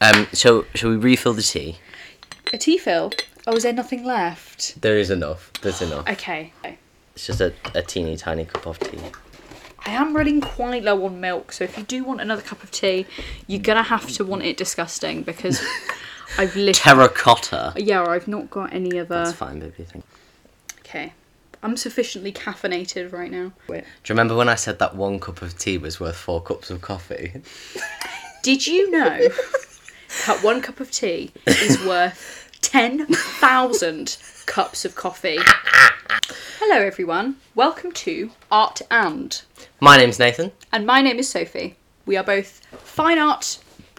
[0.00, 1.78] Um, shall shall we refill the tea?
[2.52, 3.12] A tea fill?
[3.46, 4.80] Oh, is there nothing left?
[4.80, 5.52] There is enough.
[5.62, 6.08] There's enough.
[6.08, 6.52] Okay.
[7.14, 8.98] It's just a, a teeny tiny cup of tea.
[9.86, 12.70] I am running quite low on milk, so if you do want another cup of
[12.70, 13.06] tea,
[13.46, 15.60] you're gonna have to want it disgusting because
[16.38, 16.72] I've literally.
[16.74, 17.72] Terracotta.
[17.76, 19.24] yeah, or I've not got any other.
[19.24, 19.84] That's fine, baby.
[19.84, 20.04] Thank
[20.80, 21.12] Okay.
[21.62, 23.52] I'm sufficiently caffeinated right now.
[23.68, 23.80] Wait.
[23.82, 26.70] Do you remember when I said that one cup of tea was worth four cups
[26.70, 27.42] of coffee?
[28.42, 29.28] Did you know
[30.26, 34.16] that one cup of tea is worth 10,000
[34.46, 35.38] cups of coffee?
[36.58, 37.36] Hello, everyone.
[37.54, 39.40] Welcome to Art and.
[39.80, 40.52] My name's Nathan.
[40.72, 41.76] And my name is Sophie.
[42.06, 43.58] We are both fine art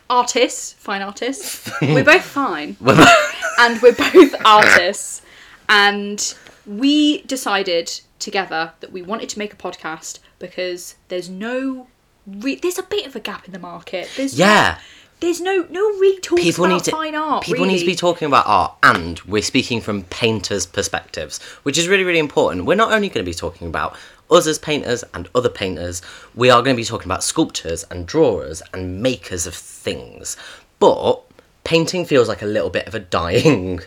[0.10, 0.74] artists.
[0.74, 1.70] Fine artists.
[1.82, 2.76] We're both fine.
[3.60, 5.22] and we're both artists.
[5.68, 11.88] And we decided together that we wanted to make a podcast because there's no.
[12.26, 14.10] Re- there's a bit of a gap in the market.
[14.18, 14.80] There's yeah.
[15.20, 17.44] There's no no really talks People about need to fine art.
[17.44, 21.88] people need to be talking about art and we're speaking from painters' perspectives, which is
[21.88, 22.66] really, really important.
[22.66, 23.96] We're not only going to be talking about
[24.32, 26.02] us as painters and other painters,
[26.36, 30.38] we are going to be talking about sculptors and drawers and makers of things.
[30.80, 31.22] But
[31.64, 33.82] painting feels like a little bit of a dying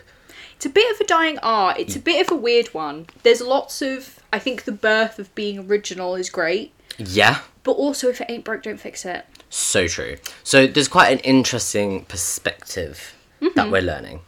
[0.55, 1.79] It's a bit of a dying art.
[1.79, 3.07] It's a bit of a weird one.
[3.23, 4.19] There's lots of.
[4.31, 7.39] I think the birth of being original is great, Yeah.
[7.63, 9.25] but also if it ain't broke, don't fix it.
[9.53, 10.17] So true.
[10.43, 13.71] So there's quite an interesting perspective that mm-hmm.
[13.71, 14.21] we're learning.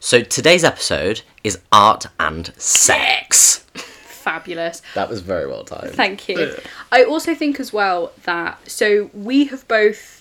[0.00, 3.64] So today's episode is art and sex.
[3.72, 4.82] Fabulous.
[4.94, 5.94] That was very well timed.
[5.94, 6.54] Thank you.
[6.92, 10.15] I also think as well that so we have both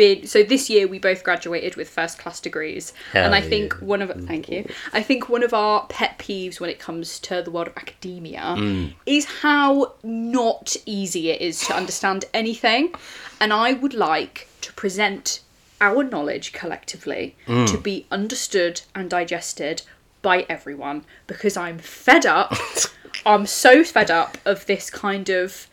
[0.00, 3.74] been so this year we both graduated with first class degrees and I Hell think
[3.74, 3.86] yeah.
[3.86, 4.66] one of thank you.
[4.94, 8.40] I think one of our pet peeves when it comes to the world of academia
[8.56, 8.94] mm.
[9.04, 12.94] is how not easy it is to understand anything
[13.42, 15.40] and I would like to present
[15.82, 17.70] our knowledge collectively mm.
[17.70, 19.82] to be understood and digested
[20.22, 22.54] by everyone because I'm fed up.
[23.26, 25.66] I'm so fed up of this kind of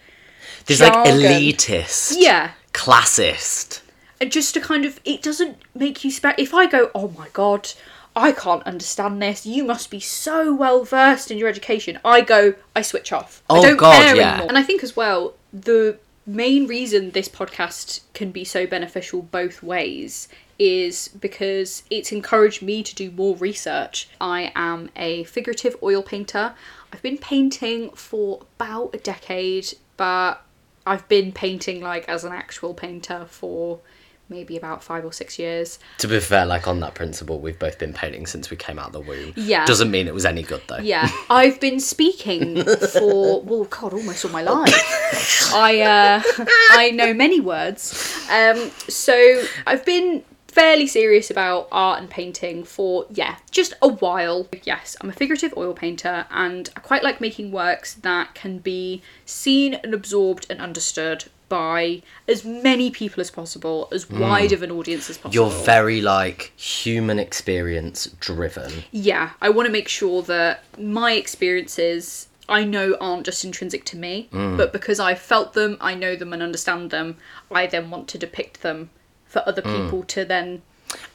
[0.65, 2.51] There's like elitist, yeah.
[2.73, 3.81] classist.
[4.19, 7.27] And just to kind of it doesn't make you spe- if I go, "Oh my
[7.33, 7.69] god,
[8.15, 9.45] I can't understand this.
[9.45, 13.43] You must be so well versed in your education." I go, I switch off.
[13.49, 14.29] I Oh, don't God, care yeah.
[14.31, 14.47] anymore.
[14.49, 19.61] And I think as well, the main reason this podcast can be so beneficial both
[19.63, 20.27] ways
[20.59, 24.09] is because it's encouraged me to do more research.
[24.19, 26.53] I am a figurative oil painter.
[26.91, 30.41] I've been painting for about a decade, but
[30.87, 33.79] I've been painting like as an actual painter for
[34.29, 35.79] maybe about five or six years.
[35.99, 38.87] To be fair, like on that principle, we've both been painting since we came out
[38.87, 39.33] of the womb.
[39.35, 39.65] Yeah.
[39.65, 40.77] Doesn't mean it was any good though.
[40.77, 44.73] Yeah, I've been speaking for well, God, almost all my life.
[45.53, 46.21] I uh,
[46.71, 47.93] I know many words.
[48.29, 50.23] Um, so I've been
[50.57, 54.47] fairly serious about art and painting for yeah, just a while.
[54.63, 59.03] Yes, I'm a figurative oil painter, and I quite like making works that can be
[59.23, 64.19] seen and absorbed and understood by as many people as possible, as hmm.
[64.19, 65.33] wide of an audience as possible.
[65.33, 68.71] You're very like human experience driven.
[68.91, 73.97] yeah, I want to make sure that my experiences I know aren't just intrinsic to
[73.97, 74.55] me, hmm.
[74.57, 77.17] but because I felt them, I know them and understand them,
[77.51, 78.89] I then want to depict them
[79.25, 79.83] for other hmm.
[79.83, 80.61] people to then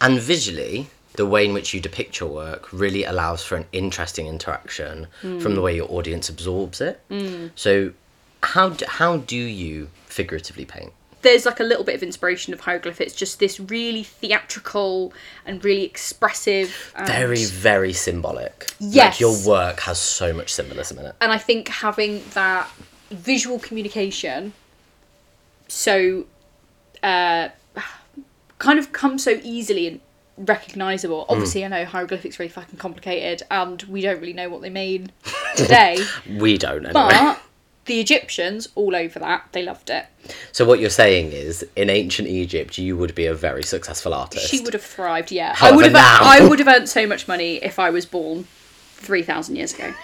[0.00, 4.26] And visually, the way in which you depict your work really allows for an interesting
[4.26, 7.00] interaction from the way your audience absorbs it.
[7.54, 7.92] So,
[8.42, 10.92] how do, how do you figuratively paint?
[11.22, 13.00] there's like a little bit of inspiration of hieroglyph.
[13.00, 15.12] It's just this really theatrical
[15.46, 16.92] and really expressive.
[16.96, 18.72] And, Very, very symbolic.
[18.80, 19.14] Yes.
[19.14, 21.14] Like your work has so much symbolism in it.
[21.20, 22.68] and I think having that
[23.10, 24.52] visual communication
[25.68, 26.26] so
[27.02, 27.48] uh,
[28.58, 30.00] kind of comes so easily and
[30.36, 31.24] recognizable.
[31.28, 34.70] Obviously, I know hieroglyphics are really fucking complicated, and we don't really know what they
[34.70, 35.10] mean
[35.56, 35.98] today.
[36.28, 36.92] We don't anyway.
[36.92, 37.40] but
[37.86, 40.06] the Egyptians, all over that, they loved it.
[40.52, 44.48] So what you're saying is, in ancient Egypt, you would be a very successful artist.
[44.48, 45.32] She would have thrived.
[45.32, 45.92] Yeah, I would have.
[45.94, 48.46] now- I would have earned so much money if I was born
[48.94, 49.94] three thousand years ago.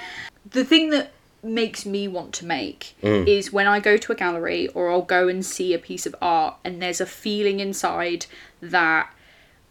[0.51, 3.29] The thing that makes me want to make Mm.
[3.29, 6.17] is when I go to a gallery or I'll go and see a piece of
[6.21, 8.27] art, and there's a feeling inside
[8.61, 9.09] that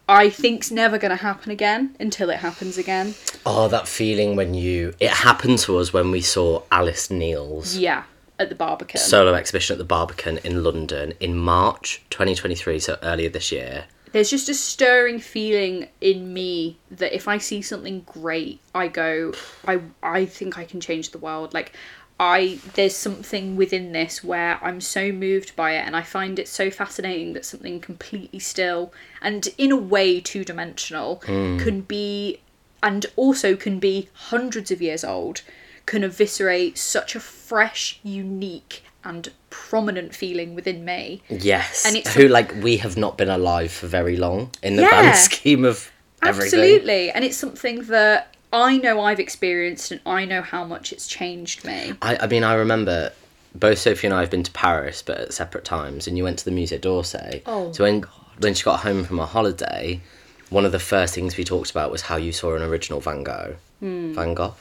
[0.09, 3.13] I think's never going to happen again until it happens again.
[3.45, 4.93] Oh, that feeling when you.
[4.99, 8.03] It happened to us when we saw Alice Neel's Yeah,
[8.39, 8.99] at the Barbican.
[8.99, 13.85] solo exhibition at the Barbican in London in March 2023, so earlier this year.
[14.13, 19.33] there's just a stirring feeling in me that if I see something great, I go,
[19.67, 21.53] I I think I can change the world.
[21.53, 21.73] Like
[22.19, 26.47] I there's something within this where I'm so moved by it and I find it
[26.47, 28.91] so fascinating that something completely still
[29.21, 31.57] and in a way two dimensional hmm.
[31.57, 32.39] can be
[32.81, 35.41] and also can be hundreds of years old
[35.87, 41.23] can eviscerate such a fresh, unique and prominent feeling within me.
[41.29, 41.85] Yes.
[41.87, 44.89] And it's- who like we have not been alive for very long in the Yeah.
[44.89, 45.89] grand scheme of
[46.21, 46.59] everything.
[46.59, 47.09] Absolutely.
[47.11, 51.63] And it's something that I know I've experienced and I know how much it's changed
[51.63, 51.93] me.
[52.01, 53.11] I, I mean, I remember
[53.53, 56.39] both Sophie and I have been to Paris, but at separate times, and you went
[56.39, 57.43] to the Musée d'Orsay.
[57.45, 58.03] Oh, so when
[58.39, 60.01] when she got home from her holiday,
[60.49, 63.23] one of the first things we talked about was how you saw an original Van
[63.23, 63.55] Gogh.
[63.79, 64.13] Hmm.
[64.13, 64.55] Van Gogh?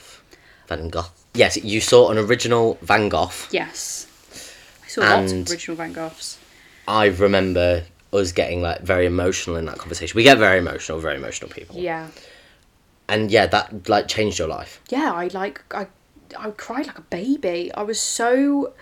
[0.68, 1.06] Van Gogh.
[1.34, 3.30] Yes, you saw an original Van Gogh.
[3.50, 4.06] Yes.
[4.84, 6.36] I saw lots of original Van Goghs.
[6.86, 10.16] I remember us getting like very emotional in that conversation.
[10.16, 11.76] We get very emotional, very emotional people.
[11.76, 12.08] Yeah.
[13.08, 14.80] And yeah, that like changed your life.
[14.88, 15.86] Yeah, I like I
[16.36, 17.72] I cried like a baby.
[17.74, 18.72] I was so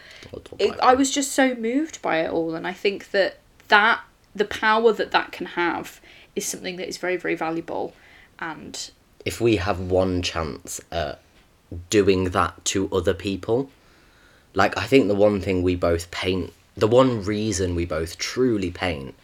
[0.58, 0.78] it.
[0.80, 3.38] I was just so moved by it all and I think that
[3.68, 4.00] that
[4.34, 6.00] the power that that can have
[6.34, 7.94] is something that is very very valuable
[8.38, 8.90] and
[9.24, 11.20] if we have one chance at
[11.90, 13.70] doing that to other people,
[14.54, 18.70] like I think the one thing we both paint, the one reason we both truly
[18.70, 19.14] paint,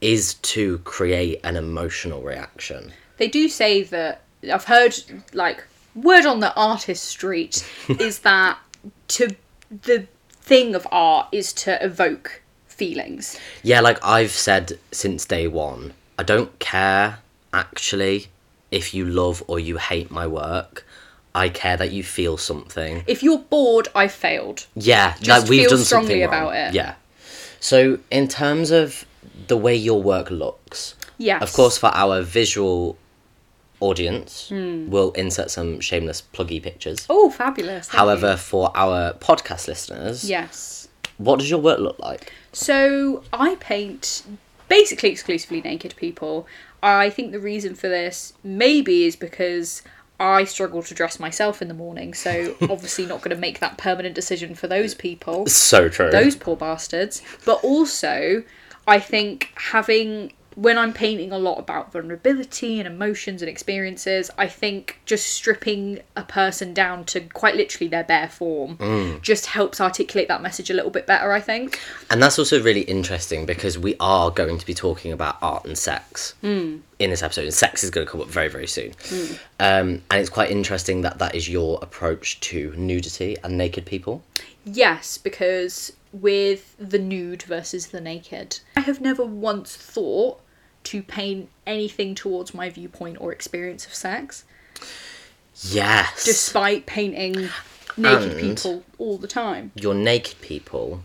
[0.00, 2.92] is to create an emotional reaction.
[3.18, 4.94] they do say that I've heard
[5.32, 5.64] like
[5.94, 8.58] word on the artist street is that
[9.08, 9.34] to
[9.82, 13.38] the thing of art is to evoke feelings.
[13.62, 17.18] Yeah, like I've said since day one, I don't care
[17.52, 18.26] actually
[18.70, 20.84] if you love or you hate my work.
[21.34, 23.04] I care that you feel something.
[23.06, 24.66] If you're bored, I failed.
[24.74, 26.54] Yeah, Just like we've feel done strongly something about wrong.
[26.68, 26.74] it.
[26.74, 26.94] Yeah.
[27.60, 29.04] So in terms of
[29.48, 31.42] the way your work looks, Yes.
[31.42, 32.96] of course, for our visual
[33.80, 34.88] audience, Hmm.
[34.90, 37.06] we'll insert some shameless pluggy pictures.
[37.10, 37.88] Oh, fabulous.
[37.88, 38.36] However, you.
[38.36, 40.88] for our podcast listeners, yes.
[41.18, 42.32] what does your work look like?
[42.52, 44.22] So I paint
[44.68, 46.46] basically exclusively naked people.
[46.82, 49.82] I think the reason for this maybe is because
[50.18, 53.76] I struggle to dress myself in the morning, so obviously not going to make that
[53.76, 56.10] permanent decision for those people, So true.
[56.10, 57.20] those poor bastards.
[57.44, 58.42] But also,
[58.88, 64.46] I think having when I'm painting a lot about vulnerability and emotions and experiences, I
[64.48, 70.28] think just stripping a person down to quite literally their bare form just helps articulate
[70.28, 71.78] that message a little bit better, I think.
[72.10, 75.76] And that's also really interesting because we are going to be talking about art and
[75.76, 76.78] sex Hmm.
[76.98, 77.44] in this episode.
[77.44, 78.94] And sex is going to come up very, very soon.
[79.60, 84.22] Um, and it's quite interesting that that is your approach to nudity and naked people.
[84.64, 90.40] Yes, because with the nude versus the naked, I have never once thought
[90.86, 94.44] to paint anything towards my viewpoint or experience of sex,
[95.62, 96.24] Yes.
[96.24, 97.48] despite painting
[97.96, 99.72] naked And- people all the time.
[99.74, 101.02] your naked people.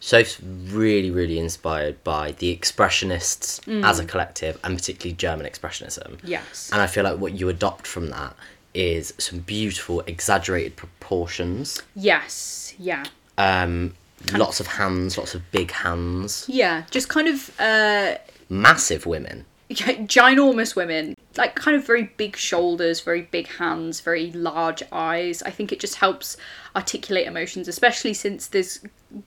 [0.00, 6.18] Soph's really, really inspired by the expressionists as a collective, and particularly German expressionism.
[6.22, 6.68] Yes.
[6.72, 8.36] And I feel like what you adopt from that
[8.74, 11.80] is some beautiful, exaggerated proportions.
[11.96, 13.04] Yes, yeah.
[13.38, 13.94] Um,
[14.34, 18.16] lots of hands, lots of big hands, Yeah, just kind of uh
[18.48, 19.46] massive women.
[19.70, 25.42] ginormous women, like kind of very big shoulders, very big hands, very large eyes.
[25.42, 26.36] I think it just helps
[26.76, 28.80] articulate emotions, especially since there's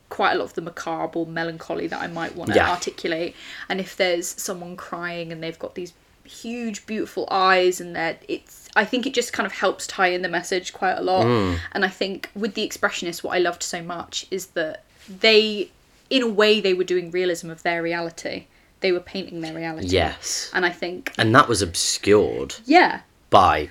[0.09, 2.69] quite a lot of the macabre or melancholy that I might want to Yeah.
[2.69, 3.35] articulate.
[3.67, 5.93] And if there's someone crying and they've got these
[6.23, 10.21] huge, beautiful eyes, and they're it's, I think it just kind of helps tie in
[10.21, 11.25] the message quite a lot.
[11.25, 11.57] Mm.
[11.71, 15.71] And I think with the expressionists, what I loved so much is that they,
[16.09, 18.45] in a way, they were doing realism of their reality.
[18.79, 19.87] They were painting their reality.
[19.87, 20.51] Yes.
[20.53, 23.69] And I think, And that was obscured yeah, by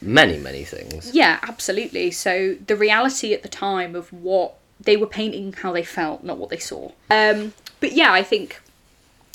[0.00, 1.12] many, many things.
[1.14, 2.10] yeah, absolutely.
[2.10, 6.36] So the reality at the time of what they were painting, how they felt, not
[6.38, 6.92] what they saw.
[7.10, 8.60] Um, but yeah, I think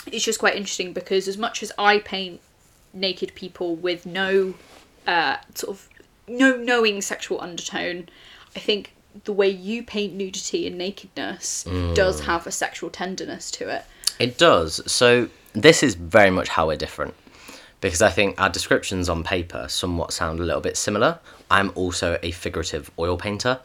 [0.06, 2.42] it's just quite interesting because as much as I paint
[2.94, 4.54] naked people with no
[5.08, 5.90] uh, sort of
[6.28, 8.08] no knowing sexual undertone,
[8.56, 8.94] I think
[9.24, 11.64] the way you paint nudity and nakedness
[11.96, 13.84] does have a sexual tenderness to it.
[14.20, 14.82] It does.
[14.92, 17.14] So this is very much how we're different.
[17.82, 21.20] Because I think our descriptions on paper somewhat sound a little bit similar.
[21.50, 23.60] I'm also a figurative oil painter.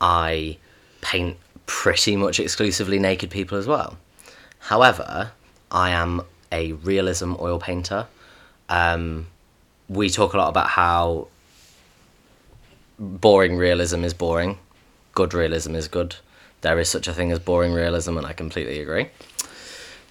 [0.00, 0.56] I
[1.02, 1.36] paint
[1.66, 3.98] pretty much exclusively naked people as well.
[4.58, 5.32] However,
[5.70, 8.06] I am a realism oil painter.
[8.68, 9.26] Um,
[9.88, 11.28] we talk a lot about how
[12.98, 14.58] boring realism is boring,
[15.14, 16.16] good realism is good.
[16.60, 19.08] There is such a thing as boring realism, and I completely agree.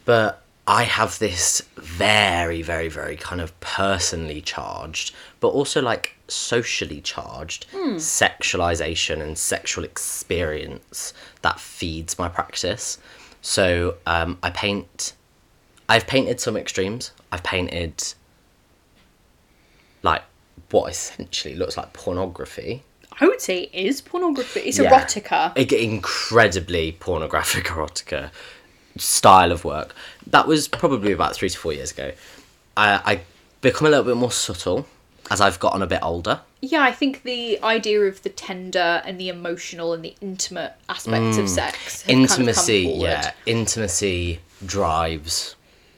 [0.05, 7.01] But I have this very, very, very kind of personally charged, but also like socially
[7.01, 12.98] charged sexualization and sexual experience that feeds my practice.
[13.41, 15.13] So um, I paint,
[15.89, 17.12] I've painted some extremes.
[17.31, 18.13] I've painted
[20.03, 20.24] like
[20.70, 22.84] what essentially looks like pornography.
[23.20, 24.62] I would say it is pornography.
[24.62, 24.89] It's Yeah.
[24.91, 25.51] erotica.
[25.55, 28.31] I- incredibly pornographic erotica
[28.98, 29.93] style of work.
[30.27, 32.12] That was probably about three to four years ago.
[32.77, 33.21] I, I
[33.62, 34.88] become a little bit more subtle
[35.29, 36.41] as I've gotten a bit older.
[36.62, 41.38] Yeah, I think the idea of the tender and the emotional and the intimate aspects
[41.38, 42.03] of sex.
[42.03, 42.39] have kind of Mm.
[42.39, 45.55] Intimacy, yeah, intimacy drives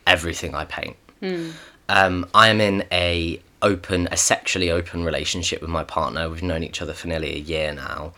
[0.08, 0.96] everything I paint.
[1.20, 1.50] Hmm.
[1.90, 6.30] Um, I am in a open, a sexually open relationship with my partner.
[6.30, 8.14] We've known each other for nearly a year now.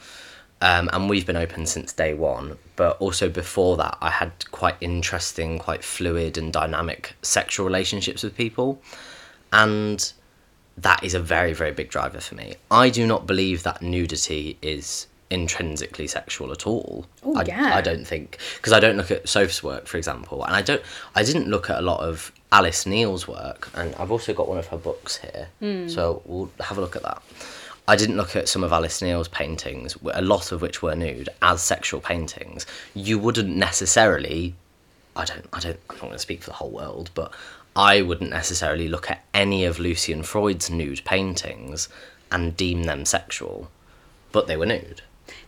[0.62, 2.58] Um, and we've been open since day one.
[2.76, 8.36] But also before that, I had quite interesting, quite fluid and dynamic sexual relationships with
[8.36, 8.82] people.
[9.54, 10.12] And
[10.78, 12.56] that is a very, very big driver for me.
[12.72, 17.06] I do not believe that nudity is intrinsically sexual at all.
[17.24, 17.72] Oh, I, yeah.
[17.76, 20.82] I don't think because I don't look at Soph's work, for example, and I don't.
[21.16, 24.58] I didn't look at a lot of Alice Neel's work, and I've also got one
[24.58, 25.88] of her books here, Hmm.
[25.88, 27.22] so we'll have a look at that.
[27.88, 31.30] I didn't look at some of Alice Neel's paintings, a lot of which were nude,
[31.42, 32.66] as sexual paintings.
[32.94, 34.56] You wouldn't necessarily
[35.16, 37.34] I don't, I don't, I'm not going to speak for the whole world, but
[37.76, 41.88] I wouldn't necessarily look at any of Lucian Freud's nude paintings
[42.32, 43.70] and deem them sexual,
[44.32, 45.02] but they were nude.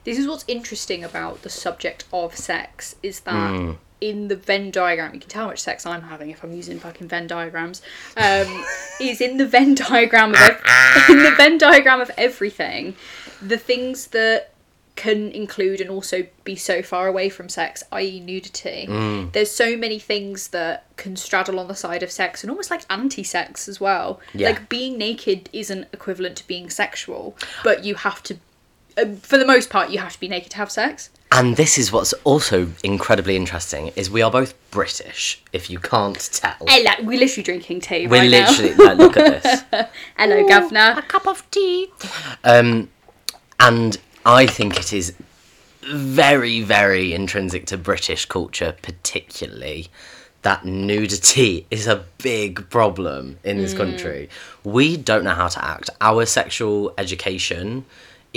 [0.05, 3.71] This is what's interesting about the subject of sex is that Hmm.
[3.99, 6.79] In the Venn diagram, you can tell how much sex I'm having if I'm using
[6.79, 7.81] fucking Venn diagrams.
[8.15, 8.65] Um,
[9.01, 12.95] is in the Venn diagram of ev- in the Venn diagram of everything,
[13.41, 14.53] the things that
[14.95, 18.87] can include and also be so far away from sex, i.e., nudity.
[18.89, 19.31] Mm.
[19.31, 22.83] There's so many things that can straddle on the side of sex and almost like
[22.89, 24.19] anti-sex as well.
[24.33, 24.49] Yeah.
[24.49, 28.37] Like being naked isn't equivalent to being sexual, but you have to
[28.97, 31.09] uh, for the most part, you have to be naked to have sex.
[31.31, 36.17] And this is what's also incredibly interesting is we are both British, if you can't
[36.31, 36.55] tell.
[36.67, 38.85] Hello, we're literally drinking tea We're right literally now.
[38.85, 39.87] like, look at this.
[40.17, 40.95] Hello, governor.
[40.97, 41.89] A cup of tea.
[42.43, 42.89] Um,
[43.59, 45.15] and I think it is
[45.81, 49.87] very, very intrinsic to British culture, particularly
[50.43, 54.29] that nudity is a big problem in this country.
[54.63, 55.89] We don't know how to act.
[55.99, 57.85] Our sexual education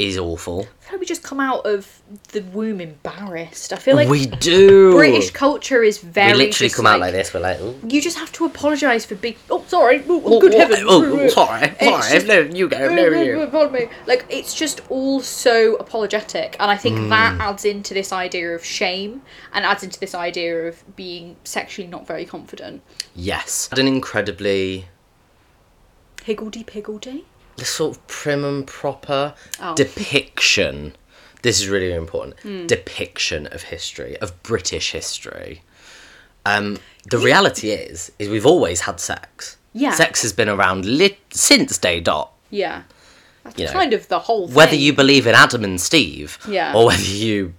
[0.09, 0.61] is awful.
[0.61, 2.03] I feel like we just come out of
[2.33, 3.73] the womb embarrassed.
[3.73, 4.93] I feel like we do.
[4.95, 6.33] British culture is very.
[6.33, 7.33] we literally come out like this.
[7.33, 9.37] We're like, "Ooh, You just have to apologise for being.
[9.51, 10.03] Oh, sorry.
[10.09, 10.83] Oh, oh, good oh, heavens.
[10.87, 11.69] Oh, sorry.
[11.81, 12.13] It's Sorry.
[12.15, 12.95] just- No, you go.
[12.95, 13.47] No, you.
[13.47, 13.89] Pardon me.
[14.07, 17.09] Like it's just all so apologetic, and I think Hmm.
[17.11, 21.89] that adds into this idea of shame and adds into this idea of being sexually
[21.89, 22.83] not very confident.
[23.15, 23.69] Yes.
[23.73, 24.87] An incredibly
[26.25, 27.25] Higgledy piggledy.
[27.61, 29.75] The sort of prim and proper Oh.
[29.75, 30.95] depiction.
[31.43, 32.39] This is really important.
[32.41, 32.67] Hmm.
[32.67, 35.63] Depiction of history, of British history.
[36.45, 36.79] Um,
[37.11, 39.57] the reality is, is we've always had sex.
[39.73, 39.95] Yeah.
[39.95, 42.33] Sex has been around lit- since day dot.
[42.51, 42.83] Yeah.
[43.45, 44.55] That's You know, kind of the whole thing.
[44.57, 46.75] Whether you believe in Adam and Steve, Yeah.
[46.75, 47.55] or whether you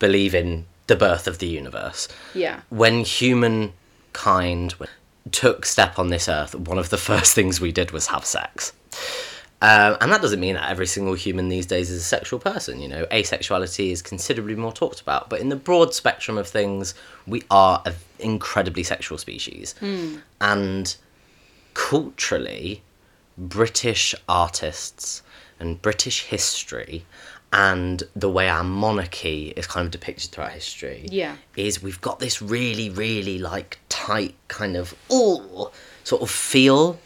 [0.00, 2.60] believe in the birth of the universe, Yeah.
[2.70, 4.74] when humankind
[5.30, 8.72] took step on this earth, one of the first things we did was have sex.
[9.62, 12.80] Um, and that doesn't mean that every single human these days is a sexual person.
[12.80, 15.30] You know, asexuality is considerably more talked about.
[15.30, 16.94] But in the broad spectrum of things,
[17.28, 19.74] we are an incredibly sexual species.
[20.40, 20.96] And
[21.74, 22.82] culturally,
[23.38, 25.22] British artists
[25.60, 27.04] and British history
[27.52, 31.36] and the way our monarchy is kind of depicted throughout history Yeah.
[31.54, 35.70] is we've got this really, really like tight kind of ooh
[36.02, 36.98] sort of feel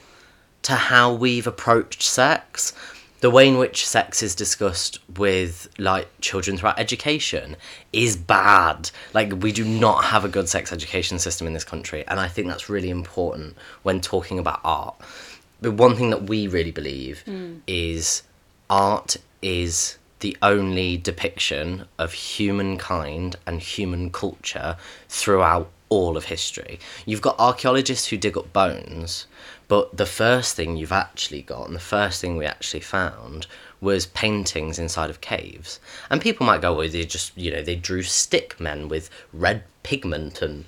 [0.67, 2.73] to how we've approached sex.
[3.21, 7.57] The way in which sex is discussed with like children throughout education
[7.93, 8.91] is bad.
[9.15, 12.27] Like we do not have a good sex education system in this country, and I
[12.27, 14.97] think that's really important when talking about art.
[15.63, 17.59] but one thing that we really believe hmm.
[17.69, 18.25] is
[18.69, 24.77] art is the only depiction of humankind and human culture
[25.09, 26.81] throughout all of history.
[27.05, 29.27] You've got archaeologists who dig up bones,
[29.69, 33.47] but the first thing you've actually got, and the first thing we actually found,
[33.81, 35.81] was paintings inside of caves.
[36.11, 39.65] And people might go, well, they just, you know, they drew stick men with red
[39.83, 40.65] pigment and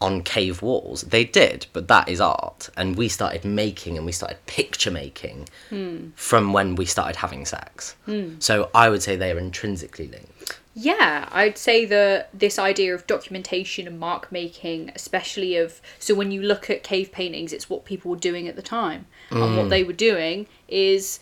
[0.00, 1.02] on cave walls.
[1.02, 2.68] They did, but that is art.
[2.76, 6.08] And we started making and we started picture making hmm.
[6.14, 7.96] from when we started having sex.
[8.04, 8.34] Hmm.
[8.38, 10.33] So I would say they are intrinsically linked.
[10.74, 16.32] Yeah, I'd say that this idea of documentation and mark making, especially of so when
[16.32, 19.66] you look at cave paintings, it's what people were doing at the time, and what
[19.66, 19.70] mm.
[19.70, 21.20] they were doing is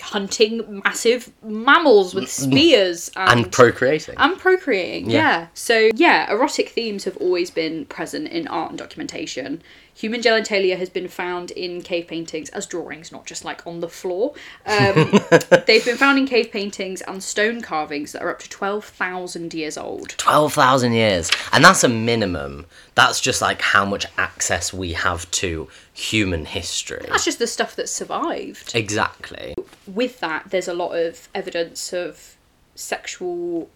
[0.00, 2.28] hunting massive mammals with mm.
[2.28, 4.14] spears and, And procreating.
[4.18, 5.10] and procreating.
[5.10, 5.18] Yeah.
[5.18, 5.46] Yeah.
[5.54, 9.62] So yeah, erotic themes have always been present in art and documentation.
[9.94, 13.88] Human genitalia has been found in cave paintings as drawings, not just like on the
[13.88, 14.34] floor.
[14.66, 15.20] Um,
[15.66, 19.54] they've been found in cave paintings and stone carvings that are up to twelve thousand
[19.54, 20.10] years old.
[20.18, 21.30] 12,000 years.
[21.52, 22.66] And that's a minimum.
[22.94, 27.04] That's just like how much access we have to human history.
[27.08, 28.74] That's just the stuff that's survived.
[28.74, 29.54] Exactly.
[29.86, 32.36] with that, there's a lot of evidence of
[32.74, 33.68] sexual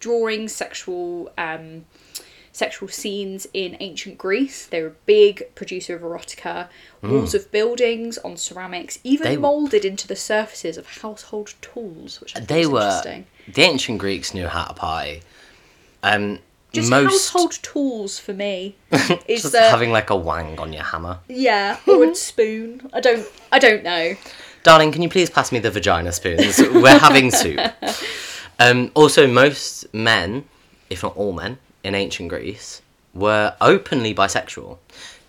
[0.00, 1.84] drawings, sexual um,
[2.52, 4.66] sexual scenes in ancient Greece.
[4.66, 6.68] They were a big producer of erotica.
[7.02, 9.26] Walls of buildings on ceramics, even.
[9.26, 12.80] They- molded into the surfaces of household tools, which I They were.
[12.82, 13.26] interesting.
[13.48, 15.22] The ancient Greeks knew how to party.
[16.02, 16.40] Um,
[16.72, 17.10] Just most.
[17.10, 18.76] household tools for me
[19.26, 21.18] is Just that having like a wang on your hammer.
[21.28, 22.88] yeah, or a spoon.
[22.92, 24.14] I don't I don't know.
[24.62, 26.58] Darling, can you please pass me the vagina spoons?
[26.58, 27.60] We're having soup.
[28.60, 30.44] Um, also, most men,
[30.88, 32.82] if not all men, in ancient Greece
[33.14, 34.78] were openly bisexual.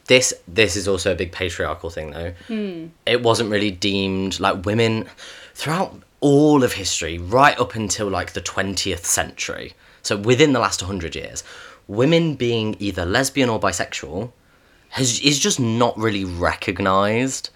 [0.05, 2.33] This this is also a big patriarchal thing, though.
[2.47, 2.87] Hmm.
[3.05, 5.09] It wasn't really deemed like women
[5.53, 9.73] throughout all of history, right up until like the twentieth century.
[10.01, 11.43] So within the last hundred years,
[11.87, 14.31] women being either lesbian or bisexual
[14.89, 17.49] has is just not really recognised,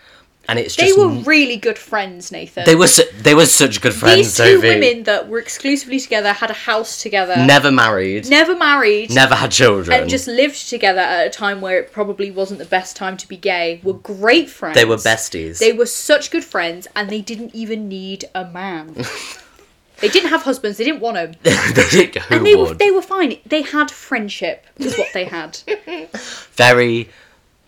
[0.50, 2.63] and it's They just were really good friends, Nathan.
[2.66, 4.18] they were su- they were such good friends.
[4.18, 4.68] These two Sophie.
[4.70, 7.36] women that were exclusively together had a house together.
[7.38, 10.00] never married, never married never had children.
[10.01, 13.27] and just lived together at a time where it probably wasn't the best time to
[13.27, 15.60] be gay were great friends they were besties.
[15.60, 18.94] they were such good friends and they didn't even need a man
[20.00, 23.38] they didn't have husbands they didn't want them Who and they were, they were fine
[23.46, 25.60] they had friendship is what they had
[26.54, 27.10] Very,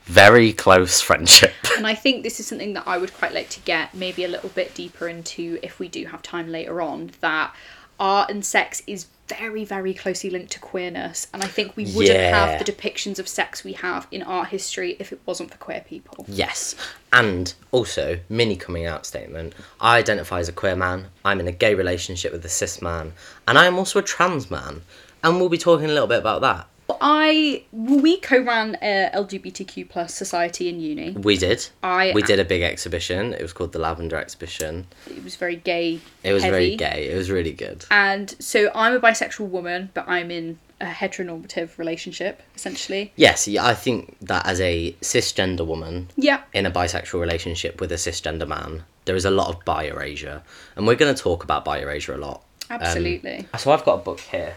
[0.10, 1.54] very close friendship.
[1.78, 4.28] and i think this is something that i would quite like to get maybe a
[4.28, 7.54] little bit deeper into if we do have time later on that
[8.00, 12.08] art and sex is very very closely linked to queerness and i think we wouldn't
[12.18, 12.48] Yeah.
[12.48, 15.82] have the depictions of sex we have in art history if it wasn't for queer
[15.88, 16.76] people Yes,
[17.14, 19.54] and also mini coming out statement.
[19.80, 21.08] I identify as a queer man.
[21.26, 23.14] I'm in a gay relationship with a cis man,
[23.48, 24.82] and I am also a trans man.
[25.24, 26.68] And we'll be talking a little bit about that.
[27.02, 31.12] I well, we co-ran a LGBTQ plus society in uni.
[31.12, 31.68] We did.
[31.84, 33.34] I We did a big exhibition.
[33.34, 34.88] It was called the Lavender Exhibition.
[35.08, 36.00] It was very gay.
[36.24, 37.10] It was very gay.
[37.12, 37.86] It was really good.
[37.92, 43.12] And so I'm a bisexual woman, but I'm in a heteronormative relationship essentially.
[43.16, 46.42] Yes, yeah, I think that as a cisgender woman, Yeah.
[46.54, 50.42] in a bisexual relationship with a cisgender man, there is a lot of bi erasure.
[50.76, 52.44] And we're going to talk about bi erasure a lot.
[52.70, 53.48] Um, Absolutely.
[53.58, 54.56] So I've got a book here,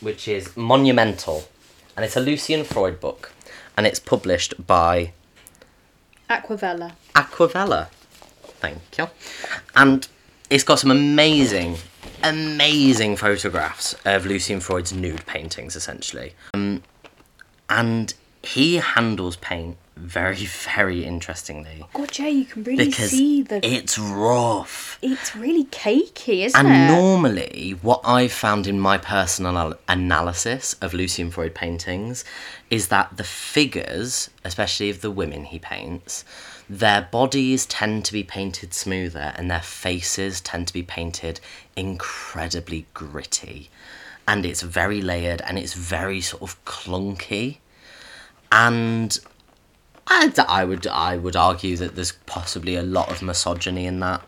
[0.00, 1.44] which is Monumental.
[1.96, 3.32] And it's a Lucian Freud book.
[3.76, 5.12] And it's published by
[6.30, 6.92] Acquavella.
[7.14, 7.88] Acquavella.
[8.60, 9.08] Thank you.
[9.74, 10.06] And
[10.48, 11.76] it's got some amazing,
[12.22, 16.34] amazing photographs of Lucian Freud's nude paintings, essentially.
[16.54, 16.82] Um,
[17.68, 23.64] and he handles paint very, very interestingly oh, God, Jay, you can really see the.
[23.64, 24.98] it's rough.
[25.02, 26.72] it's really cakey, isn't And it?
[26.72, 32.24] And normally, what I've found in my personal analysis of Lucian Freud paintings
[32.70, 36.24] is that the figures, especially of the women he paints,
[36.68, 41.40] their bodies tend to be painted smoother and their faces tend to be painted
[41.76, 43.70] incredibly gritty.
[44.26, 47.58] And it's very layered and it's very sort of clunky.
[48.50, 49.18] And
[50.06, 54.22] I, I would I would argue that there's possibly a lot of misogyny in that.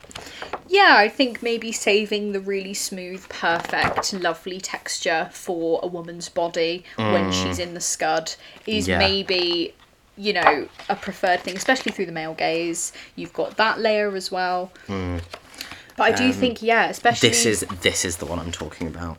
[0.68, 6.84] Yeah, I think maybe saving the really smooth, perfect, lovely texture for a woman's body
[6.96, 8.34] when she's in the scud
[8.66, 8.88] is Mm.
[8.88, 8.98] Yeah.
[8.98, 9.74] maybe,
[10.16, 12.92] you know, a preferred thing, especially through the male gaze.
[13.14, 14.72] You've got that layer as well.
[14.88, 17.28] But I do think, yeah, especially.
[17.30, 17.32] Mm.
[17.32, 19.18] Um, This is this is the one I'm talking about.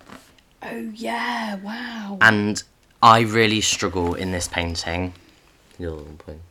[0.63, 2.17] Oh, yeah, wow.
[2.19, 2.61] And
[3.01, 5.13] I really struggle in this painting.
[5.79, 6.41] Point.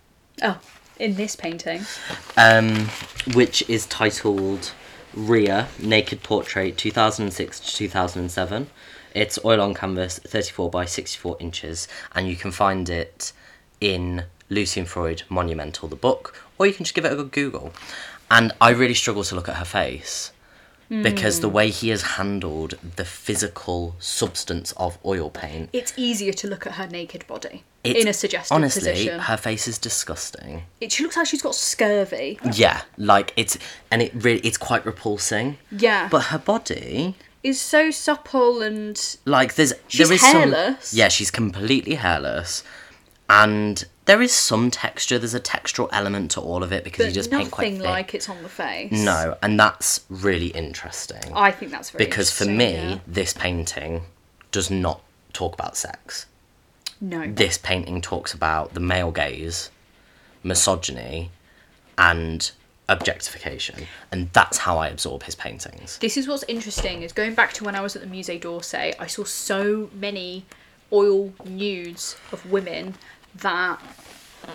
[0.43, 0.59] Oh,
[0.99, 1.83] in this painting.
[2.37, 2.89] Um,
[3.35, 4.73] which is titled
[5.15, 8.69] Ria Naked Portrait 2006 to 2007.
[9.15, 13.33] It's oil on canvas, 34 by 64 inches, and you can find it
[13.81, 17.73] in Lucian Freud Monumental, the book, or you can just give it a Google.
[18.31, 20.33] And I really struggle to look at her face
[20.89, 21.55] because the hmm.
[21.55, 25.71] way he has handled the physical substance of oil paint.
[25.73, 29.21] It's easier to look at her naked body It's, in a suggestive honestly, position.
[29.21, 30.63] her face is disgusting.
[30.81, 32.39] It, she looks like she's got scurvy.
[32.53, 33.59] Yeah, like it's
[33.91, 35.59] and it really it's quite repulsing.
[35.71, 36.09] Yeah.
[36.09, 40.89] But her body, is so supple and Like there's She's there is hairless.
[40.89, 42.65] some yeah she's completely hairless,
[43.31, 45.19] and there is some texture.
[45.19, 47.85] There's a textural element to all of it because you but just paint quite nothing
[47.85, 48.93] like it's on the face.
[48.93, 52.99] No, and that's really interesting I think that's very because for me yeah.
[53.07, 54.03] this painting
[54.53, 56.27] does not talk about sex.
[57.01, 57.31] no.
[57.31, 59.71] This painting talks about the male gaze,
[60.43, 61.31] misogyny,
[61.99, 62.51] and
[62.89, 65.99] objectification, and that's how I absorb his paintings.
[65.99, 68.95] this is what's interesting is going back to when I was at the Musée d'Orsay,
[69.01, 70.45] I saw so many
[70.93, 72.95] oil nudes of women
[73.41, 73.81] that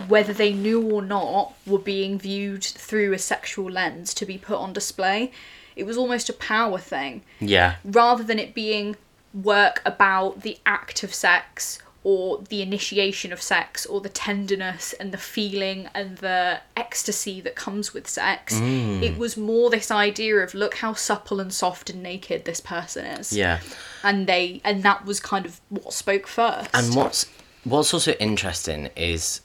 [0.07, 4.57] whether they knew or not were being viewed through a sexual lens to be put
[4.57, 5.31] on display.
[5.75, 8.95] It was almost a power thing Yeah, rather than it being
[9.33, 15.11] work about the act of sex or the initiation of sex or the tenderness and
[15.11, 18.55] the feeling and the ecstasy that comes with sex.
[18.55, 19.03] Mm.
[19.03, 23.05] It was more this idea of look how supple and soft and naked this person
[23.05, 23.35] is.
[23.35, 23.59] yeah.
[24.03, 26.69] And they and that was kind of what spoke first.
[26.73, 27.27] And what's
[27.63, 29.41] what's also interesting is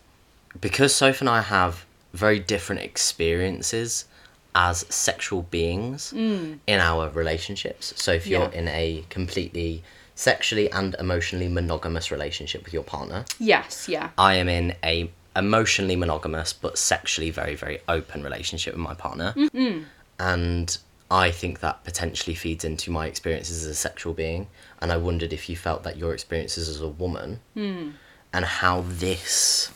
[0.60, 4.06] because Soph and I have very different experiences
[4.54, 6.58] as sexual beings mm.
[6.66, 7.92] in our relationships.
[7.96, 8.58] So if you're Yeah.
[8.58, 9.82] in a completely
[10.14, 14.10] sexually and emotionally monogamous relationship with your partner, yes, yeah.
[14.16, 19.34] I am in a emotionally monogamous but sexually very very open relationship with my partner.
[19.36, 19.82] Mm-hmm.
[20.18, 20.78] And
[21.10, 24.48] I think that potentially feeds into my experiences as a sexual being.
[24.80, 27.90] And I wondered if you felt that your experiences as a woman hmm.
[28.36, 29.70] And how this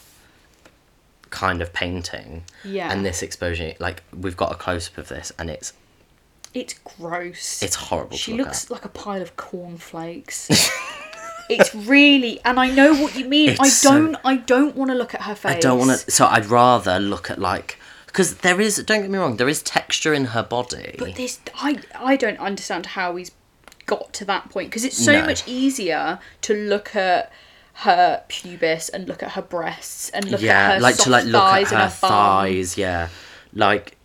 [1.30, 2.92] kind of painting Yeah.
[2.92, 5.72] and this exposure like we've got a close up of this and it's
[6.54, 7.62] It's gross.
[7.62, 8.70] it's horrible She look looks at.
[8.70, 10.48] like a pile of cornflakes.
[11.48, 13.50] it's really, and I know what you mean.
[13.50, 15.56] I It's so- don't, I don't want to look at her face.
[15.56, 19.10] I don't want to so I'd rather look at like because there is don't get
[19.10, 23.14] me wrong there is texture in her body But this, I, I don't understand how
[23.16, 23.30] he's
[23.86, 25.26] got to that point because it's so No.
[25.26, 27.32] much easier to look at
[27.74, 31.10] her pubis and look at her breasts and look yeah at her like soft to
[31.10, 33.08] like look thighs at her her thighs yeah.
[33.52, 33.96] Like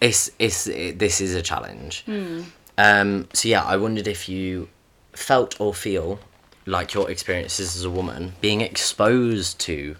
[0.00, 2.02] it's it's it, this is a challenge.
[2.04, 2.42] Hmm.
[2.76, 4.68] um so yeah i wondered if you
[5.12, 6.18] felt or feel
[6.66, 9.96] like your experiences as a woman being exposed to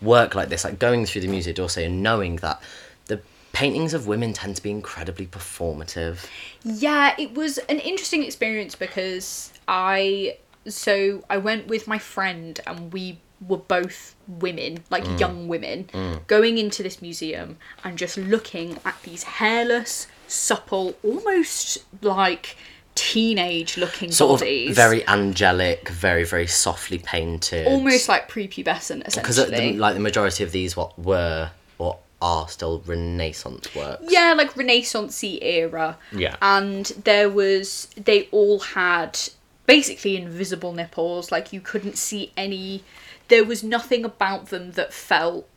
[0.00, 2.60] work like this like going through the musée d'orsay and knowing that
[3.06, 3.20] the
[3.52, 6.26] paintings of women tend to be incredibly performative.
[6.64, 12.92] Yeah, it was an interesting experience because I so I went with my friend and
[12.92, 15.18] we were both women, like mm.
[15.18, 16.26] young women, mm.
[16.26, 22.56] going into this museum and just looking at these hairless, supple, almost like
[22.94, 24.68] teenage looking sort bodies.
[24.68, 29.50] of very angelic very very softly painted almost like prepubescent essentially.
[29.50, 34.54] because like the majority of these what were or are still renaissance works yeah, like
[34.54, 35.98] Renaissancey era.
[36.12, 36.36] Yeah.
[36.40, 39.18] And there was they all had
[39.66, 42.82] basically invisible nipples, like you couldn't see any
[43.28, 45.48] there was nothing about them that felt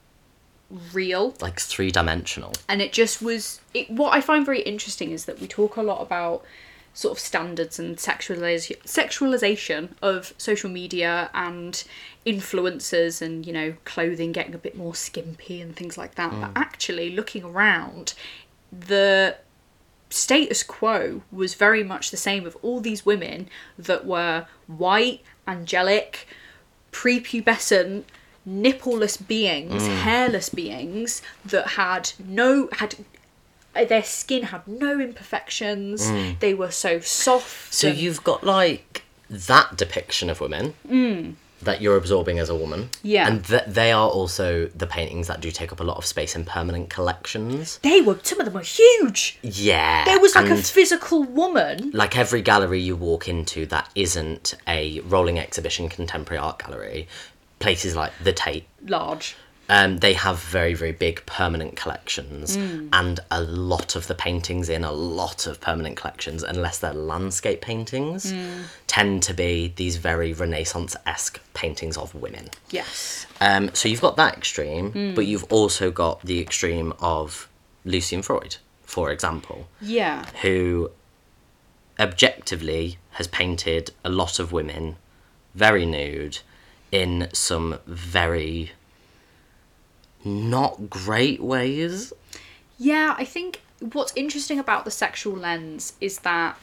[0.94, 1.36] real.
[1.42, 2.54] like three dimensional.
[2.70, 5.82] And it just was it what I find very interesting is that we talk a
[5.82, 6.44] lot about
[6.94, 11.84] sort of standards and sexualization sexualization of social media and
[12.26, 16.54] influencers and you know clothing getting a bit more skimpy and things like that but
[16.54, 16.54] mm.
[16.56, 18.14] actually looking around
[18.72, 19.36] the
[20.16, 23.48] status quo was very much the same of all these women
[23.78, 26.28] that were white angelic
[26.92, 28.04] prepubescent
[28.48, 29.98] nippleless beings Mm.
[30.02, 32.96] hairless beings that had no had
[33.74, 37.74] their skin had no imperfections they were so soft Mm.
[37.74, 40.76] So and- you've got like that depiction of women
[41.66, 42.90] that you're absorbing as a woman.
[43.04, 43.28] Yeah.
[43.28, 46.36] And th- they are also the paintings that do take up a lot of space
[46.36, 47.80] in permanent collections.
[47.84, 50.06] they were some of them were huge Yeah.
[50.06, 55.00] there was like a physical woman like every gallery you walk into that isn't a
[55.02, 57.08] rolling exhibition contemporary art gallery,
[57.60, 59.36] places like the Tate, large
[59.68, 62.90] um, they have very very big permanent collections Mm.
[62.94, 67.62] and a lot of the paintings in a lot of permanent collections unless they're landscape
[67.62, 68.64] paintings Mm.
[68.88, 74.38] tend to be these very renaissance-esque paintings of women yes um, so you've got that
[74.38, 75.16] extreme Mm.
[75.16, 77.48] but you've also got the extreme of
[77.86, 80.92] lucian freud for example yeah who
[82.00, 84.98] objectively has painted a lot of women
[85.54, 86.40] very nude
[86.92, 88.72] in some very
[90.26, 92.12] not great ways.
[92.78, 96.58] Yeah, I think what's interesting about the sexual lens is that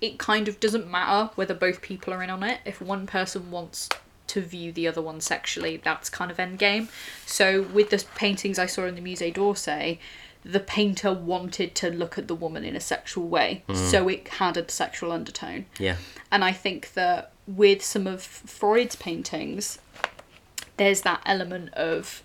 [0.00, 2.60] it kind of doesn't matter whether both people are in on it.
[2.64, 3.88] If one person wants
[4.28, 6.88] to view the other one sexually, that's kind of endgame.
[7.26, 9.98] So with the paintings I saw in the Musée d'Orsay,
[10.44, 13.76] the painter wanted to look at the woman in a sexual way, mm.
[13.76, 15.66] so it had a sexual undertone.
[15.78, 15.96] Yeah.
[16.32, 19.80] And I think that with some of Freud's paintings,
[20.78, 22.22] there's that element of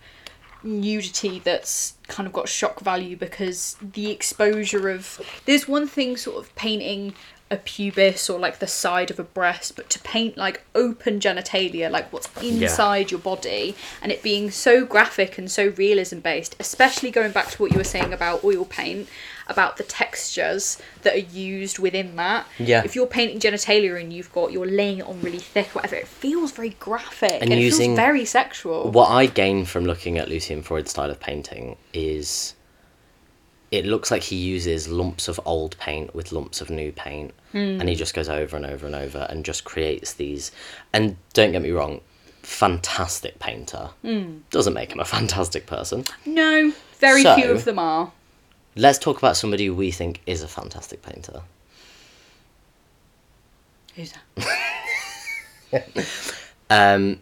[0.66, 6.38] nudity that's kind of got shock value because the exposure of there's one thing sort
[6.38, 7.14] of painting
[7.52, 11.92] a pubis or like the side of a breast but to paint like open genitalia
[11.92, 17.12] like what's inside your body and it being so graphic and so realism based especially
[17.12, 19.08] going back to what you were saying about oil paint
[19.48, 22.48] about the textures that are used within that.
[22.58, 22.84] Yeah.
[22.84, 26.08] if you're painting genitalia and you've got you're laying it on really thick whatever it
[26.08, 28.92] feels very graphic and, And it using- feels very sexual.
[28.92, 32.56] What I gain from looking at Lucian Freud's style of painting is
[33.72, 37.34] it looks like he uses lumps of old paint with lumps of new paint.
[37.52, 37.80] Hmm.
[37.80, 40.52] And he just goes over and over and over and just creates these
[40.94, 42.02] and don't get me wrong
[42.44, 43.90] fantastic painter.
[44.04, 44.38] Hmm.
[44.52, 46.04] Doesn't make him a fantastic person.
[46.26, 48.12] No very So- few of them are
[48.76, 51.42] let's talk about somebody we think is a fantastic painter
[53.96, 54.14] who's
[55.72, 55.88] that
[56.70, 57.20] um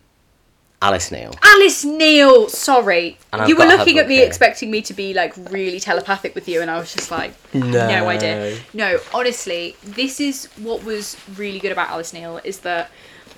[0.81, 2.49] alice neel Alice Neel.
[2.49, 4.25] Sorry, And you were looking at me here.
[4.25, 8.09] expecting me to be like really telepathic with you, and I was just like, no,
[8.09, 8.57] idea.
[8.73, 12.89] No, honestly, this is what was really good about Alice Neel is that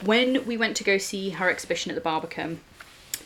[0.05, 2.61] when we went to go see her exhibition at the Barbican,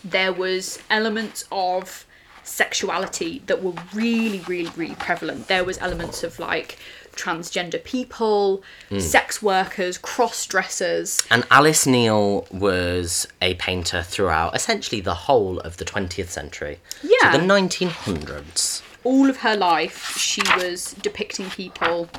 [0.03, 2.05] there was elements of
[2.49, 5.47] sexuality that were really, really, really prevalent.
[5.47, 6.77] There was elements of like
[7.15, 8.99] transgender people, Hmm.
[8.99, 11.21] sex workers, cross dressers.
[11.29, 16.79] And Alice Neel was a painter throughout essentially the whole of the 20th century.
[17.03, 17.31] Yeah.
[17.33, 18.81] So the 1900s.
[19.05, 22.09] all of her life she was depicting people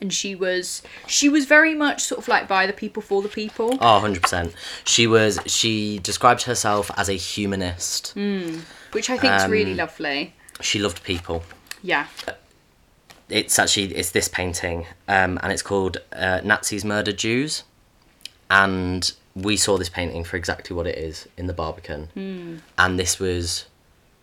[0.00, 3.28] and she was she was very much sort of like by the people for the
[3.28, 4.52] people Oh, 100%.
[4.84, 8.14] She was, she described herself as a humanist.
[8.92, 11.42] which i think is really Um, lovely She loved people.
[11.82, 12.06] yeah
[13.28, 17.64] It's actually, it's this painting, um, and it's called uh, Nazis Murder Jews.
[18.48, 22.62] And we saw this painting for exactly what it is in the Barbican.
[22.78, 23.64] And this was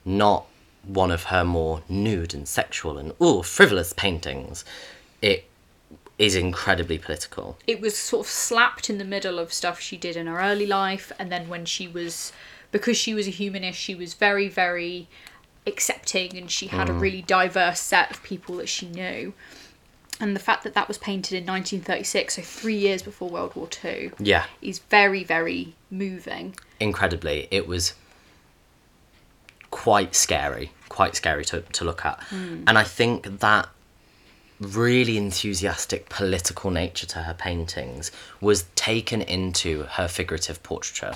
[0.05, 0.45] not
[0.85, 4.63] one of her more nude and sexual and, oh, frivolous paintings.
[5.21, 5.43] It
[6.17, 7.57] is incredibly political.
[7.67, 10.65] it was sort of slapped in the middle of stuff she did in her early
[10.65, 12.31] life and then when she was
[12.71, 15.07] because she was a humanist she was very very
[15.65, 16.99] accepting and she had a mm.
[16.99, 19.33] really diverse set of people that she knew
[20.19, 23.67] and the fact that that was painted in 1936 so 3 years before World War
[23.67, 24.45] 2 Yeah.
[24.61, 27.47] is very very moving incredibly.
[27.49, 27.93] It was
[29.71, 32.21] quite scary, quite scary to, to look at.
[32.29, 32.63] Hmm.
[32.67, 33.69] And I think that
[34.63, 41.15] really enthusiastic political nature to her paintings was taken into her figurative portraiture.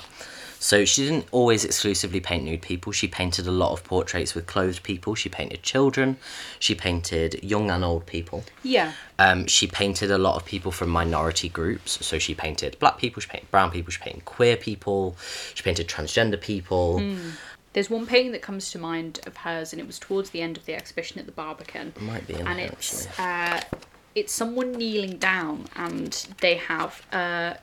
[0.59, 2.91] So she didn't always exclusively paint nude people.
[2.91, 5.13] She painted a lot of portraits with clothed people.
[5.15, 6.17] She painted children.
[6.59, 8.43] She painted young and old people.
[8.63, 12.05] yeah Um, she painted a lot of people from minority groups.
[12.05, 15.15] So she painted black people, she painted brown people, she painted queer people,
[15.53, 17.01] she painted transgender people.
[17.73, 20.57] There's one painting that comes to mind of hers, and it was towards the end
[20.57, 21.93] of the exhibition at the Barbican.
[21.95, 23.61] It might be in and here, it's uh,
[24.15, 27.55] it's someone kneeling down, and they have uh,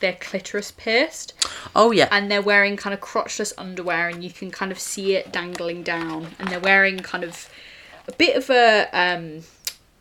[0.00, 1.34] their clitoris pierced,
[1.74, 5.14] Oh yeah, and they're wearing kind of crotchless underwear, and you can kind of see
[5.14, 7.48] it dangling down, and they're wearing kind of
[8.08, 9.42] a bit of a um,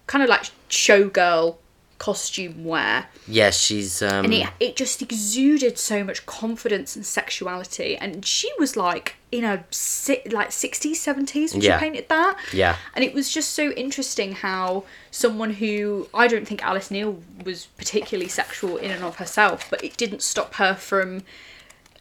[0.08, 1.58] kind of like showgirl
[2.00, 3.52] costume wear yeah.
[3.52, 8.76] She's um, and it, it just exuded so much confidence and sexuality and she was
[8.76, 11.78] like in her si- like 60s 70s when Yeah.
[11.78, 12.78] she painted that Yeah.
[12.96, 17.68] and it was just so interesting how someone who i don't think alice neel was
[17.78, 21.22] particularly sexual in and of herself but it didn't stop her from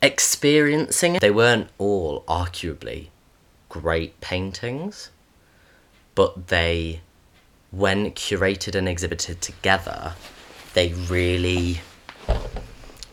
[0.00, 1.20] experiencing it.
[1.20, 3.08] They weren't all arguably
[3.68, 5.10] great paintings,
[6.14, 7.00] but they,
[7.70, 10.14] when curated and exhibited together,
[10.74, 11.80] they really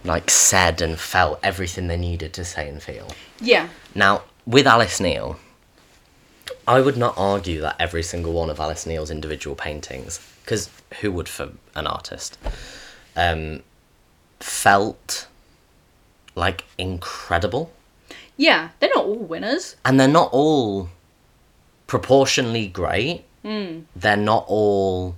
[0.04, 3.10] like said and felt everything they needed to say and feel.
[3.42, 5.40] yeah Now, with Alice Neel,
[6.68, 10.70] I would not argue that every single one of Alice Neel's individual paintings, because
[11.02, 12.38] who would for an artist,
[13.16, 13.62] um,
[14.40, 15.28] felt
[16.36, 17.72] like incredible.
[18.38, 20.90] yeah they're not all winners And they're not all
[21.88, 23.25] proportionally great.
[23.96, 25.16] They're not all.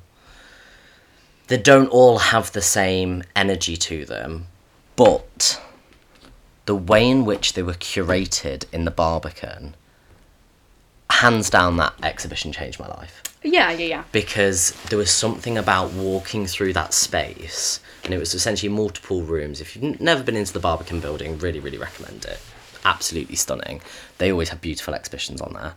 [1.47, 4.47] They don't all have the same energy to them,
[4.97, 5.61] but
[6.65, 9.75] the way in which they were curated in the Barbican,
[11.09, 13.23] hands down, that exhibition changed my life.
[13.43, 14.03] Yeah yeah yeah.
[14.11, 19.61] Because there was something about walking through that space and it was essentially multiple rooms.
[19.61, 22.39] If you've never been into the barbican building really really recommend it.
[22.83, 23.81] Absolutely stunning.
[24.17, 25.73] They always have beautiful exhibitions on there.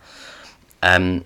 [0.83, 1.25] Um,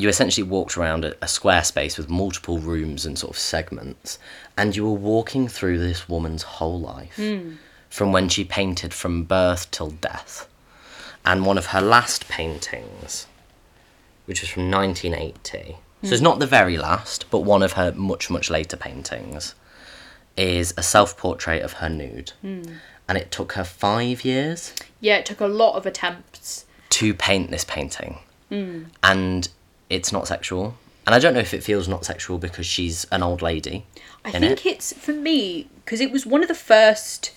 [0.00, 4.18] you essentially walked around a, a square space with multiple rooms and sort of segments,
[4.56, 7.54] and you were walking through this woman's whole life hmm.
[7.88, 10.48] from when she painted from birth till death.
[11.24, 13.26] And one of her last paintings,
[14.24, 16.24] which was from 1980, so it's hmm.
[16.24, 19.54] not the very last, but one of her much, much later paintings,
[20.36, 22.32] is a self portrait of her nude.
[22.40, 22.62] Hmm.
[23.08, 26.64] And it took her five years Yeah, it took a lot of attempts.
[26.90, 28.18] to paint this painting.
[29.02, 29.48] And
[29.90, 30.76] it's not sexual.
[31.06, 33.84] And I don't know if it feels not sexual because she's an old lady.
[34.24, 34.66] I think it.
[34.66, 37.32] it's for me because it was one of the first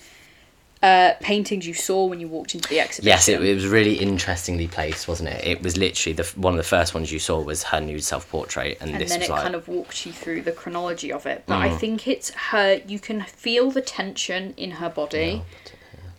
[0.82, 3.08] uh, paintings you saw when you walked into the exhibition.
[3.08, 5.44] Yes, it, it was really interestingly placed, wasn't it?
[5.44, 8.30] It was literally the one of the first ones you saw was her nude self
[8.30, 9.44] portrait, and, and this then was it like Mm.
[9.44, 11.44] kind of walked you through the chronology of it.
[11.46, 12.82] But I think it's her.
[12.86, 15.42] You can feel the tension in her body.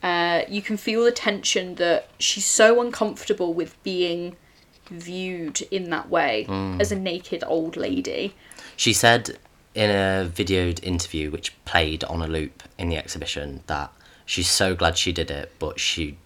[0.01, 4.35] Uh, you can feel the tension that she's so uncomfortable with being
[4.89, 6.79] viewed in that way Mm.
[6.81, 8.33] as a naked old lady.
[8.75, 9.37] She said
[9.73, 13.91] in a videoed interview which played on a loop in the exhibition that
[14.25, 16.17] she's so glad she did it, but she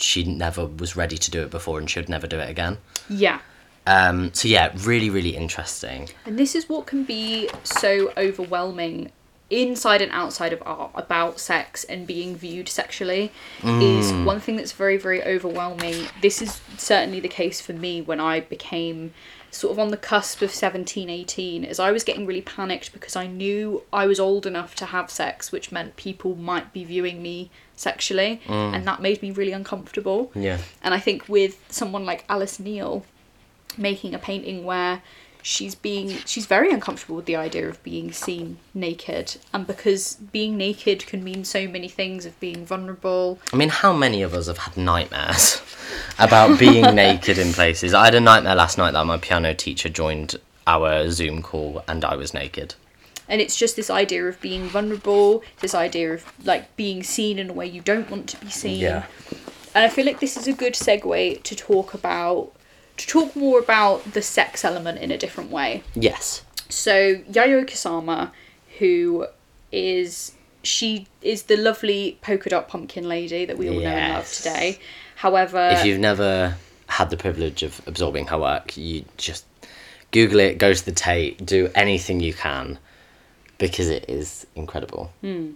[0.00, 2.78] she never was ready to do it before and she'd never do it again.
[3.10, 3.40] Yeah.
[3.84, 6.10] Um, so yeah, really, really interesting.
[6.24, 9.10] And this is what can be so overwhelming
[9.50, 13.32] inside and outside of art about sex and being viewed sexually
[13.62, 14.24] is mm.
[14.24, 16.06] one thing that's very very overwhelming.
[16.20, 19.12] This is certainly the case for me when i became
[19.50, 23.16] sort of on the cusp of 17 18 as i was getting really panicked because
[23.16, 27.22] i knew i was old enough to have sex which meant people might be viewing
[27.22, 28.74] me sexually mm.
[28.74, 30.30] and that made me really uncomfortable.
[30.34, 30.58] Yeah.
[30.82, 33.04] and I think with someone like Alice Neel
[33.76, 35.02] making a painting where
[35.42, 40.56] she's being she's very uncomfortable with the idea of being seen naked and because being
[40.56, 44.46] naked can mean so many things of being vulnerable I mean, how many of us
[44.48, 45.62] have had nightmares
[46.18, 47.94] about being naked in places?
[47.94, 52.04] I had a nightmare last night that my piano teacher joined our Zoom call and
[52.04, 52.74] I was naked.
[53.28, 57.50] and it's just this idea of being vulnerable this idea of like being seen in
[57.50, 59.04] a way you don't want to be seen Yeah.
[59.74, 62.52] and I feel like this is a good segue to talk about
[62.98, 66.42] to talk more about the sex element in a different way Yes.
[66.68, 68.30] So Yayoi Kusama,
[68.78, 69.26] who
[69.72, 70.32] is
[70.62, 74.78] she is the lovely polka dot pumpkin lady that we all know and love today.
[75.16, 76.56] However, If you've never
[76.86, 79.44] had the privilege of absorbing her work, you just
[80.10, 82.78] Google it, go to the Tate, do anything you can
[83.58, 85.12] because it is incredible.
[85.20, 85.52] Hmm.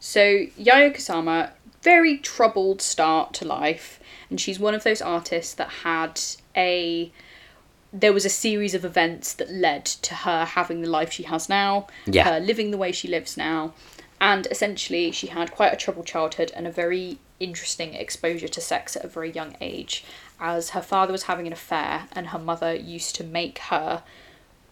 [0.00, 1.50] so Yayoi Kusama,
[1.82, 6.20] very troubled start to life, and she's one of those artists that had
[6.56, 7.12] a
[7.92, 11.48] there was a series of events that led to her having the life she has
[11.48, 12.24] now, Yeah.
[12.34, 13.72] her living the way she lives now,
[14.20, 18.96] and essentially she had quite a troubled childhood and a very interesting exposure to sex
[18.96, 20.04] at a very young age,
[20.40, 24.02] as her father was having an affair and her mother used to make her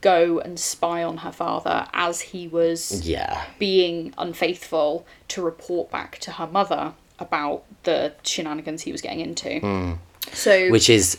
[0.01, 3.45] go and spy on her father as he was Yeah.
[3.59, 9.61] being unfaithful to report back to her mother about the shenanigans he was getting into.
[9.61, 9.93] Hmm.
[10.33, 11.17] So Which is,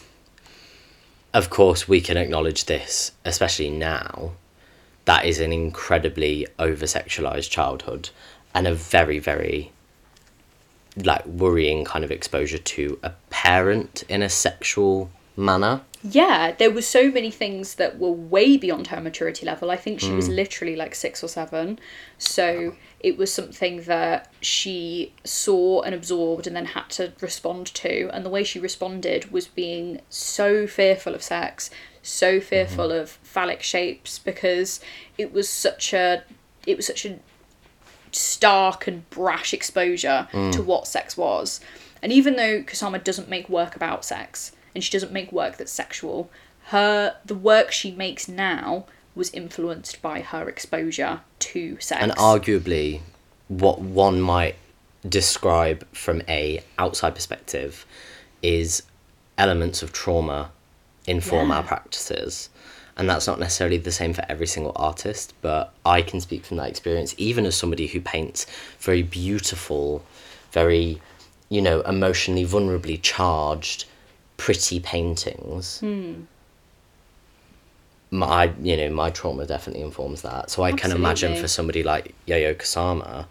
[1.36, 4.32] of course, we can acknowledge this, especially now.
[5.04, 8.10] That is an incredibly over sexualized childhood
[8.54, 9.74] and a very, very
[10.95, 15.82] like worrying kind of exposure to a parent in a sexual manner.
[16.07, 19.71] Yeah, there were so many things that were way beyond her maturity level.
[19.71, 20.33] I think she was hmm.
[20.33, 21.79] literally like six or seven.
[22.19, 28.09] So it was something that she saw and absorbed and then had to respond to.
[28.13, 31.71] And the way she responded was being so fearful of sex,
[32.03, 33.01] so fearful mm-hmm.
[33.01, 34.79] of phallic shapes because
[35.17, 36.23] it was such a
[36.67, 37.17] it was such a
[38.11, 40.51] stark and brash exposure hmm.
[40.51, 41.59] to what sex was.
[42.03, 45.71] And even though Kusama doesn't make work about sex and she doesn't make work that's
[45.71, 46.29] sexual,
[46.65, 48.85] her the work she makes now
[49.15, 52.01] was influenced by her exposure to sex.
[52.03, 53.01] and arguably
[53.47, 54.55] what one might
[55.07, 57.85] describe from a outside perspective
[58.41, 58.83] is
[59.38, 60.51] elements of trauma
[61.07, 62.49] inform our practices
[62.97, 66.57] and that's not necessarily the same for every single artist but i can speak from
[66.57, 68.47] that experience even as somebody who paints
[68.79, 70.03] very beautiful
[70.51, 70.99] very
[71.49, 73.85] you know emotionally vulnerably charged
[74.38, 75.80] pretty paintings.
[75.80, 76.24] Hmm.
[78.12, 80.50] My you know my trauma definitely informs that.
[80.50, 83.26] So i can imagine for somebody like yo-yo Kusama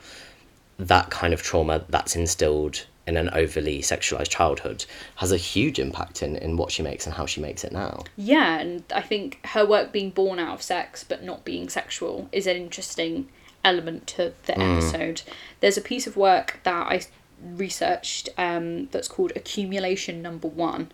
[0.79, 4.85] that kind of trauma that's instilled in an overly sexualized childhood
[5.17, 8.02] has a huge impact in, in what she makes and how she makes it now.
[8.17, 12.29] Yeah, and I think her work being born out of sex but not being sexual
[12.33, 13.29] is an interesting
[13.65, 14.61] element to the hmm.
[14.61, 15.23] episode.
[15.61, 17.02] There's a piece of work that I
[17.45, 20.90] researched um, that's called Accumulation Number One,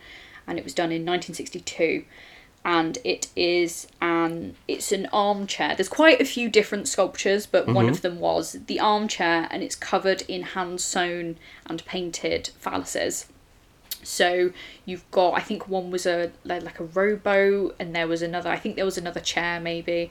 [0.47, 2.05] and it was done in 1962.
[2.65, 5.75] and it is an it's an armchair.
[5.75, 9.77] There's quite a few different sculptures, but one of them was the armchair, and it's
[9.77, 13.27] covered in hand sewn and painted phalluses.
[14.03, 14.53] So
[14.85, 18.51] you've got, I think one was a like, like a rowboat, and there was another.
[18.51, 20.11] I think there was another chair maybe,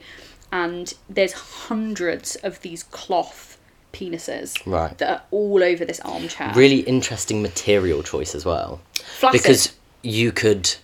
[0.50, 3.49] and there's hundreds of these cloth
[3.92, 4.96] penises Right.
[4.98, 6.52] that are all over this armchair.
[6.54, 8.80] Really interesting material choice as well.
[9.18, 9.42] Flaccid.
[9.42, 9.72] Because
[10.02, 10.74] you could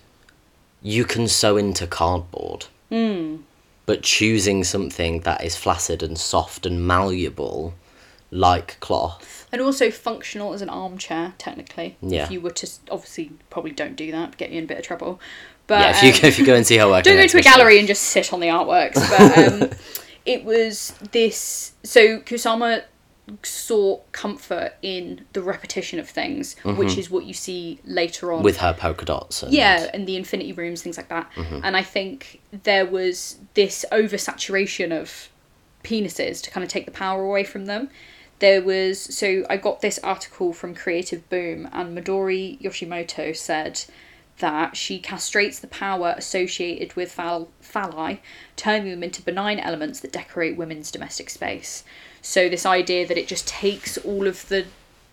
[0.81, 2.65] you can sew into cardboard.
[2.89, 3.37] Hmm.
[3.85, 7.73] But choosing something that is flaccid and soft and malleable
[8.29, 9.47] like cloth.
[9.53, 11.95] and also functional as an armchair technically.
[12.01, 12.23] Yeah.
[12.25, 14.83] If you were to obviously probably don't do that, get you in a bit of
[14.85, 15.19] trouble.
[15.67, 17.27] But yeah, if you um, go, if you go and see her work, don't go
[17.27, 18.95] to a gallery and just sit on the artworks.
[18.95, 19.69] But um,
[20.25, 21.73] it was this.
[21.83, 22.83] So Kusama
[23.43, 28.45] sought comfort in the repetition of things, which is what you see later on Mm-hmm.
[28.45, 29.43] with her polka dots.
[29.43, 31.29] And, yeah, and the infinity rooms, things like that.
[31.35, 35.29] And I think there was this oversaturation of
[35.83, 37.89] penises to kind of take the power away from them.
[38.39, 43.81] There was so I got this article from Creative Boom, and Midori Yoshimoto said
[44.39, 48.19] that she castrates the power associated with phall- phalli,
[48.55, 51.83] turning them into benign elements that decorate women's domestic space.
[52.27, 54.65] So this idea that it just takes all of the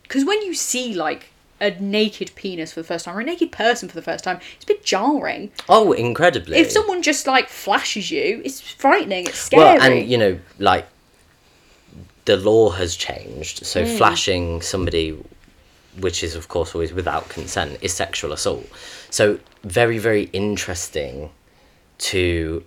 [0.03, 1.27] because when you see like
[1.61, 4.41] a naked penis for the first time or a naked person for the first time,
[4.57, 5.53] it's a bit jarring.
[5.69, 6.57] Oh, incredibly.
[6.57, 9.29] If someone just like flashes you, it's frightening.
[9.29, 9.63] It's scary.
[9.63, 10.89] Well, and you know, like
[12.25, 13.97] the law has changed, so Mm.
[13.97, 15.17] flashing somebody,
[15.97, 18.67] which is of course always without consent, is sexual assault.
[19.11, 21.31] So very, very interesting
[22.11, 22.65] to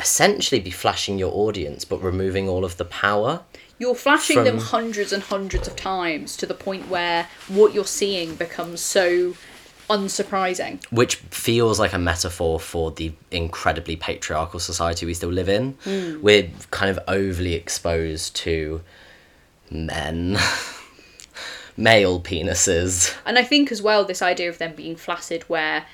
[0.00, 3.42] essentially be flashing your audience, but removing all of the power.
[3.78, 8.36] You're flashing them hundreds and hundreds of times to the point where what you're seeing
[8.36, 9.34] becomes so
[9.90, 10.84] unsurprising.
[10.90, 15.72] which feels like a metaphor for the incredibly patriarchal society we still live in.
[15.84, 16.22] Hmm.
[16.22, 18.80] We're kind of overly exposed to
[19.70, 20.38] men,
[21.76, 23.14] male penises.
[23.26, 25.84] And I think as well this idea of them being flaccid where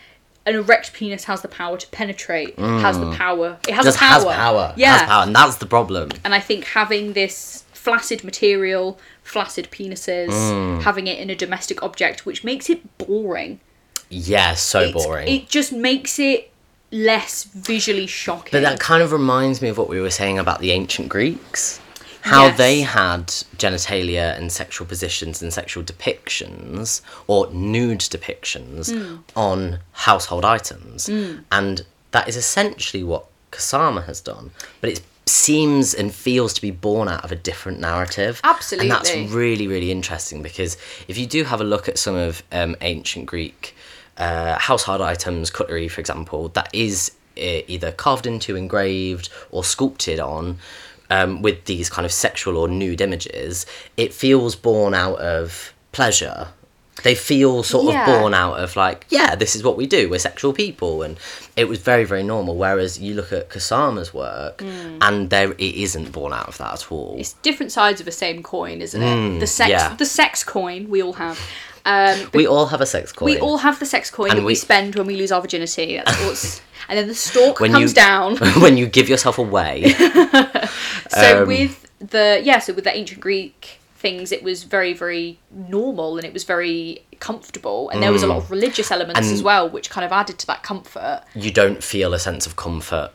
[0.47, 3.12] an erect penis has the power to penetrate, has the hmm.
[3.12, 3.59] power.
[3.68, 4.11] It has Just power.
[4.11, 4.74] has power.
[4.76, 4.99] Yeah.
[4.99, 6.11] Has power, and that's the problem.
[6.24, 10.83] And I think having this flaccid material, flaccid penises, Mm.
[10.83, 13.59] having it in a domestic object, which makes it boring.
[14.11, 15.28] Yeah, so It's- boring.
[15.28, 16.51] It just makes it
[16.93, 18.51] less visually shocking.
[18.53, 21.81] But that kind of reminds me of what we were saying about the ancient Greeks.
[22.22, 22.59] How Yes.
[22.59, 29.16] they had genitalia and sexual positions and sexual depictions, or nude depictions, Hmm.
[29.35, 31.09] on household items.
[31.51, 34.51] And that is essentially what Kusama has done.
[34.83, 35.01] But it
[35.31, 38.41] seems and feels to be born out of a different narrative.
[38.45, 38.91] Absolutely.
[38.91, 40.76] And that's really, really interesting because
[41.09, 43.74] if you do have a look at some of um, ancient Greek
[44.16, 50.20] uh, household items, cutlery, for example, that is uh, either carved into, engraved, or sculpted
[50.20, 50.59] on
[51.11, 53.66] um, with these kind of sexual or nude images,
[53.97, 56.49] it feels born out of pleasure.
[57.03, 58.01] They feel sort Yeah.
[58.14, 60.11] of born out of like, yeah, this is what we do.
[60.11, 61.16] We're sexual people, and
[61.57, 62.57] it was very, very normal.
[62.57, 66.93] Whereas you look at Kusama's work, and there it isn't born out of that at
[66.93, 67.16] all.
[67.18, 69.41] it's different sides of the same coin, isn't it?
[69.41, 69.95] the sex, Mm, yeah.
[69.97, 71.38] the sex coin we all have.
[71.86, 73.24] Um, we all have a sex coin.
[73.30, 75.41] we all have the sex coin And that we, we- spend when we lose our
[75.41, 75.97] virginity.
[76.05, 76.61] That's what's,
[76.91, 78.36] and then the stalk When comes you- down.
[78.61, 79.95] when you give yourself away.
[81.11, 85.38] So Um, with the yeah, so with the ancient Greek things, it was very very
[85.51, 89.24] normal and it was very comfortable, and there was a lot of religious elements Mm.
[89.30, 91.22] And- as well, which kind of added to that comfort.
[91.34, 93.11] you don't feel a sense of comfort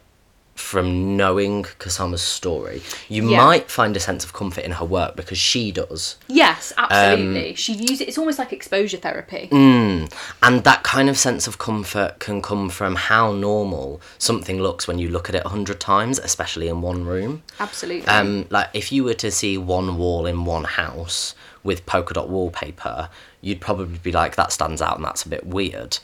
[0.55, 2.81] from knowing Kusama's story.
[3.09, 3.43] You Yeah.
[3.45, 6.15] might find a sense of comfort in her work because she does.
[6.27, 7.49] Yes, absolutely.
[7.49, 8.01] Um, she uses.
[8.01, 9.49] It's almost like exposure therapy.
[9.51, 10.09] Mm.
[10.41, 14.97] And that kind of sense of comfort can come from how normal something looks when
[14.97, 17.43] you look at it a hundred times, especially in one room.
[17.59, 18.07] Absolutely.
[18.07, 21.35] Um, like if you were to see one wall in one house
[21.65, 23.09] with polka dot wallpaper,
[23.41, 25.97] you'd probably be like, that stands out and that's a bit weird.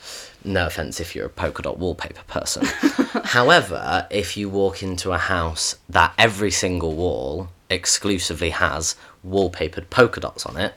[0.44, 2.66] No offense if you're a polka dot wallpaper person.
[3.24, 8.96] However, if you walk into a house that every single wall exclusively has
[9.26, 10.74] wallpapered polka dots on it,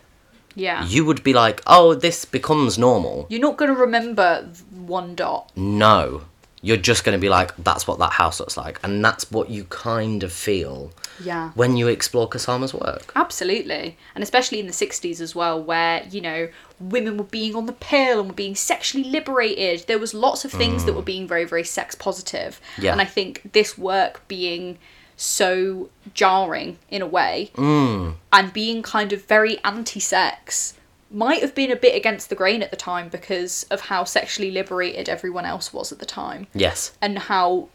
[0.54, 0.86] yeah.
[0.86, 3.26] you would be like, oh, this becomes normal.
[3.30, 5.52] You're not going to remember one dot.
[5.56, 6.22] No.
[6.66, 8.80] You're just going to be like, that's what that house looks like.
[8.84, 10.92] And that's what you kind of feel
[11.24, 11.52] Yeah.
[11.54, 13.12] when you explore Kusama's work.
[13.16, 13.98] Absolutely.
[14.16, 16.50] And especially in the 60s as well, where, you know,
[16.80, 19.86] women were being on the pill and were being sexually liberated.
[19.88, 20.96] There was lots of things that mm.
[20.96, 22.60] were being very, very sex positive.
[22.80, 22.94] Yeah.
[22.94, 24.80] And I think this work being
[25.18, 28.16] so jarring in a way mm.
[28.34, 30.74] and being kind of very anti sex
[31.12, 34.52] might have been a bit against the grain at the time because of how sexually
[34.52, 36.92] liberated everyone else was at the time Yes.
[37.02, 37.70] and how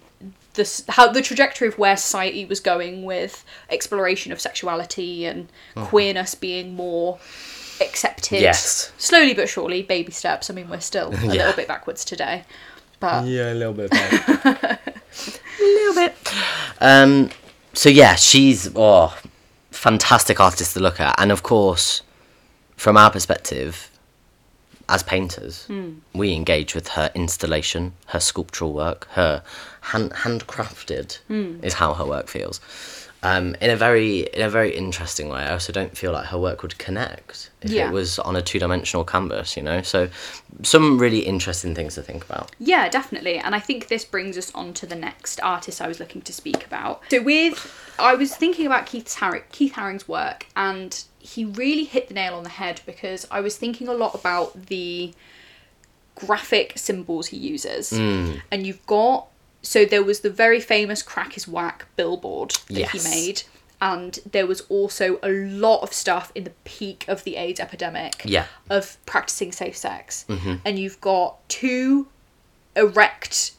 [0.54, 6.34] the how the trajectory of where society was going with exploration of sexuality and queerness
[6.34, 7.18] being more
[7.80, 8.40] accepted.
[8.42, 8.92] Yes.
[8.98, 10.50] Slowly but surely, baby steps.
[10.50, 11.28] I mean, we're still a Yeah.
[11.32, 12.44] little bit backwards today.
[12.98, 13.90] But Yeah, a little bit.
[13.94, 14.78] a
[15.60, 16.14] little bit.
[16.80, 17.30] Um.
[17.72, 19.16] So yeah, she's oh,
[19.70, 22.02] fantastic artist to look at, and of course,
[22.80, 23.90] from our perspective,
[24.88, 25.68] as painters,
[26.14, 29.42] we engage with her installation, her sculptural work, her
[29.82, 31.18] hand handcrafted
[31.62, 32.58] is how her work feels.
[33.22, 35.40] Um, in a very in a very interesting way.
[35.42, 37.88] I also don't feel like her work would connect if Yeah.
[37.88, 39.58] it was on a two dimensional canvas.
[39.58, 40.08] You know, so
[40.62, 42.50] some really interesting things to think about.
[42.58, 43.36] Yeah, definitely.
[43.36, 46.32] And I think this brings us on to the next artist I was looking to
[46.32, 47.02] speak about.
[47.10, 47.54] So with
[47.98, 52.34] I was thinking about Keith Haring, Keith Haring's work and he really hit the nail
[52.34, 55.12] on the head because I was thinking a lot about the
[56.14, 57.90] graphic symbols he uses.
[57.90, 58.42] Mm.
[58.50, 59.26] And you've got
[59.62, 62.92] so there was the very famous crack is wack billboard that Yes.
[62.92, 63.42] he made
[63.80, 68.22] and there was also a lot of stuff in the peak of the AIDS epidemic
[68.24, 68.46] Yeah.
[68.68, 70.24] of practicing safe sex.
[70.28, 70.56] Mm-hmm.
[70.64, 72.08] And you've got two
[72.76, 73.52] erect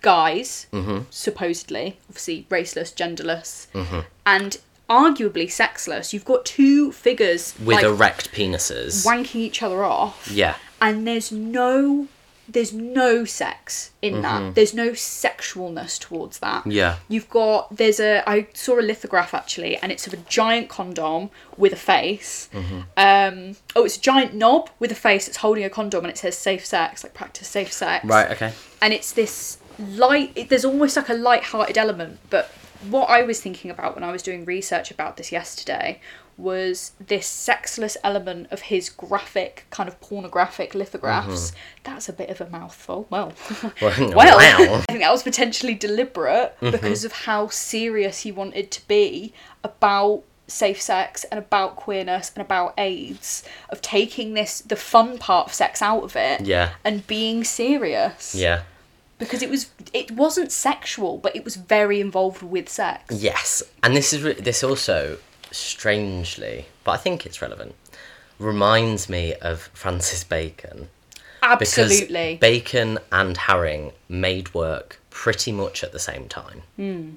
[0.00, 1.00] guys, mm-hmm.
[1.10, 4.00] supposedly, obviously raceless, genderless, mm-hmm.
[4.26, 4.58] and
[4.88, 6.12] arguably sexless.
[6.12, 9.06] You've got two figures with like, erect penises.
[9.06, 10.56] wanking each other off, yeah.
[10.80, 12.08] and there's no.
[12.50, 14.54] There's no sex in that.
[14.54, 16.66] There's no sexualness towards that.
[16.66, 16.96] Yeah.
[17.06, 21.28] You've got there's a I saw a lithograph actually, and it's of a giant condom
[21.58, 22.48] with a face.
[22.96, 26.16] Um, oh, it's a giant knob with a face that's holding a condom, and it
[26.16, 28.02] says safe sex, like practice safe sex.
[28.06, 28.30] Right.
[28.30, 28.54] Okay.
[28.80, 30.32] And it's this light.
[30.34, 32.50] It, there's almost like a light-hearted element, but
[32.88, 36.00] what I was thinking about when I was doing research about this yesterday
[36.36, 41.58] was this sexless element of his graphic kind of pornographic lithographs mm-hmm.
[41.82, 43.32] that's a bit of a mouthful well
[43.82, 44.82] Well, well wow.
[44.82, 46.70] i think that was potentially deliberate mm-hmm.
[46.70, 52.40] because of how serious he wanted to be about safe sex and about queerness and
[52.40, 56.70] about aids of taking this the fun part of sex out of it Yeah.
[56.84, 58.62] and being serious Yeah.
[59.18, 63.96] Because it was it wasn't sexual but it was very involved with sex Yes, and
[63.96, 65.18] this is re- this also
[65.50, 67.74] strangely, but I think it's relevant.
[68.38, 70.88] Reminds me of Francis Bacon
[71.40, 76.62] because absolutely Bacon and Haring made work pretty much at the same time.
[76.76, 77.10] Hmm.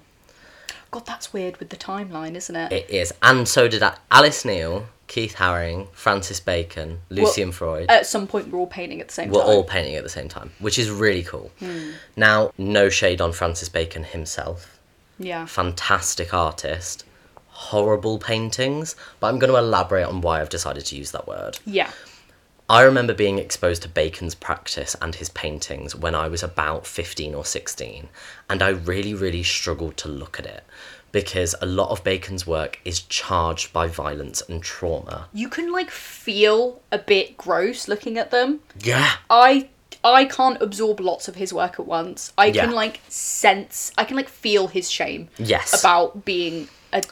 [0.92, 3.82] God that's weird with the timeline isn't it It is, and so did
[4.12, 7.86] Alice Neel, Keith Haring, Francis Bacon, Lucian Freud.
[7.89, 9.34] at some point we're all painting at the same time.
[9.34, 11.52] We're all painting at the same time, which is really cool.
[11.60, 11.92] Hmm.
[12.16, 14.80] Now, no shade on Francis Bacon himself.
[15.18, 17.06] yeah fantastic artist,
[17.48, 21.60] horrible paintings, but I'm going to elaborate on why I've decided to use that word.
[21.66, 21.92] yeah
[22.72, 27.36] I remember being exposed to Bacon's practice and his paintings when I was about 15
[27.36, 28.07] or 16,
[28.49, 30.63] and I really, really struggled to look at it
[31.11, 35.28] because a lot of Bacon's work is charged by violence and trauma.
[35.34, 39.11] you can like feel a bit gross looking at them Yeah.
[39.30, 39.67] I
[40.03, 42.32] I can't absorb lots of his work at once.
[42.38, 42.63] I Yeah.
[42.67, 45.78] can like sense, I can like feel his shame Yes.
[45.78, 47.03] about being a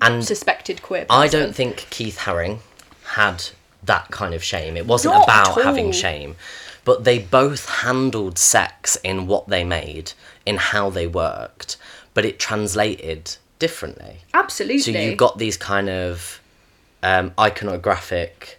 [0.00, 1.20] And suspected queer person.
[1.22, 2.60] I don't think Keith Haring
[3.16, 3.50] had
[3.86, 4.76] that kind of shame.
[4.76, 6.36] It wasn't Not about having shame.
[6.84, 10.12] But they both handled sex in what they made,
[10.44, 11.78] in how they worked,
[12.12, 14.18] but it translated differently.
[14.34, 14.80] Absolutely.
[14.80, 16.42] So you got these kind of
[17.02, 18.56] um, iconographic,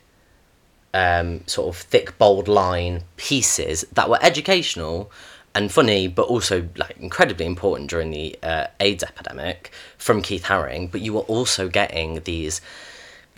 [0.94, 5.12] um, sort of thick, bold line pieces that were educational
[5.54, 10.92] and funny, but also like incredibly important during the uh, AIDS epidemic from Keith Haring.
[10.92, 12.60] But you were also getting these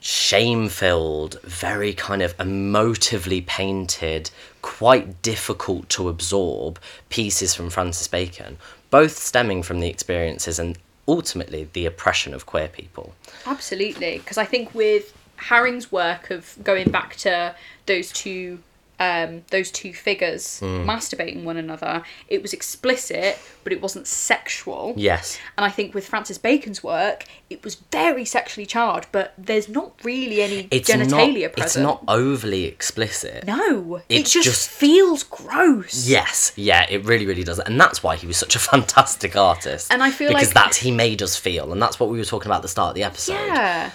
[0.02, 4.30] shame-filled, very kind of emotively painted,
[4.62, 6.80] quite difficult to absorb
[7.10, 8.58] pieces from Francis Bacon,
[8.90, 10.78] both stemming from the experiences and
[11.08, 13.14] ultimately the oppression of queer people.
[13.46, 18.60] Absolutely, because I think with Haring's work of going back to those two
[19.00, 20.90] um, those two figures Hmm.
[20.90, 24.94] masturbating one another, it was explicit, but it wasn't sexual.
[24.98, 25.38] Yes.
[25.58, 29.94] And I think with Francis Bacon's work, it was very sexually charged, but there's not
[30.04, 31.58] really any It's genitalia not, present.
[31.60, 33.46] It's not overly explicit.
[33.46, 36.08] No, It's it just, just- feels gross.
[36.08, 39.92] Yes, yeah, it really, really does, and that's why he was such a fantastic artist.
[39.94, 42.26] And I feel because like- that's he made us feel, and that's what we were
[42.26, 43.34] talking about at the start of the episode.
[43.34, 43.92] Yeah.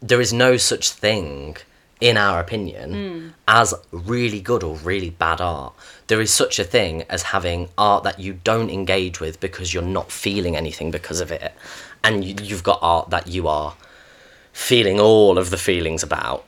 [0.00, 1.56] There is no such thing,
[2.08, 3.28] in our opinion, Hmm.
[3.46, 5.72] as really good or really bad art.
[6.08, 9.94] There is such a thing as having art that you don't engage with because you're
[9.98, 11.52] not feeling anything because of it,
[12.02, 13.74] and you, you've got art that you are
[14.52, 16.44] feeling all of the feelings about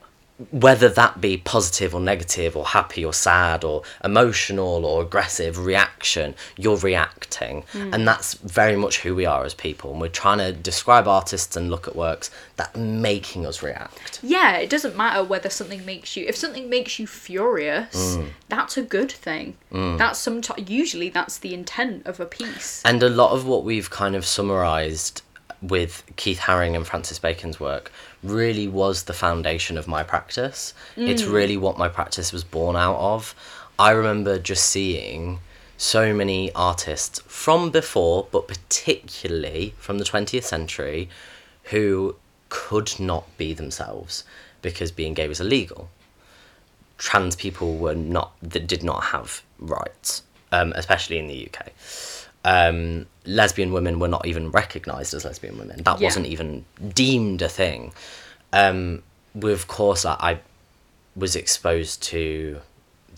[0.50, 6.34] whether that be positive or negative or happy or sad or emotional or aggressive reaction
[6.56, 7.62] you're reacting.
[7.72, 7.94] Hmm.
[7.94, 9.92] And that's very much who we are as people.
[9.92, 14.18] And we're trying to describe artists and look at works that are making us react.
[14.24, 18.26] Yeah, it doesn't matter whether something makes you if something makes you furious, hmm.
[18.48, 19.56] that's a good thing.
[19.70, 19.96] Hmm.
[19.98, 22.82] That's sometimes usually that's the intent of a piece.
[22.84, 25.22] And a lot of what we've kind of summarized
[25.62, 27.90] with Keith Haring and Francis Bacon's work
[28.24, 30.74] really was the foundation of my practice.
[31.10, 33.34] It's really what my practice was born out of.
[33.78, 35.40] I remember just seeing
[35.76, 41.08] so many artists from before, but particularly from the 20th century,
[41.64, 42.16] who
[42.48, 44.24] could not be themselves
[44.62, 45.90] because being gay was illegal
[46.98, 50.22] trans people were not that did not have rights,
[50.52, 51.68] um, especially in the UK.
[52.44, 55.82] Um, lesbian women were not even recognised as lesbian women.
[55.82, 56.06] That Yeah.
[56.06, 56.64] wasn't even
[56.94, 57.92] deemed a thing.
[58.52, 59.02] Um,
[59.34, 60.40] with of course, I,
[61.16, 62.60] was exposed to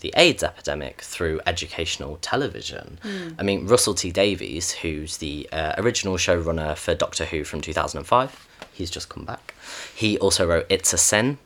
[0.01, 2.99] the AIDS epidemic through educational television.
[3.39, 8.47] I mean, Russell T Davies, who's the uh, original showrunner for Doctor Who from 2005,
[8.71, 9.55] he's just come back.
[9.95, 11.39] He also wrote It's a Sin,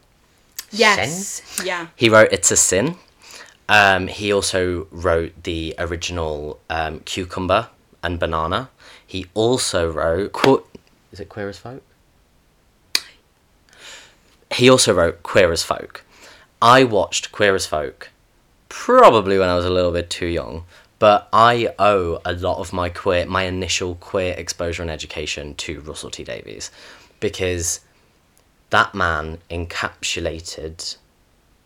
[0.72, 1.42] Yes.
[1.64, 1.88] Yeah.
[1.96, 2.96] he wrote It's a Sin.
[3.72, 7.70] Um, he also wrote the original um, Cucumber
[8.04, 8.70] and Banana.
[9.08, 10.36] He also wrote.
[11.14, 11.82] Is it Queer as Folk?
[14.54, 16.04] He also wrote Queer as Folk.
[16.62, 18.10] I watched Queer as Folk
[18.68, 20.66] probably when I was a little bit too young,
[21.00, 25.80] but I owe a lot of my queer, my initial queer exposure and education to
[25.80, 26.72] Russell T Davies,
[27.22, 27.80] because
[28.70, 30.98] that man encapsulated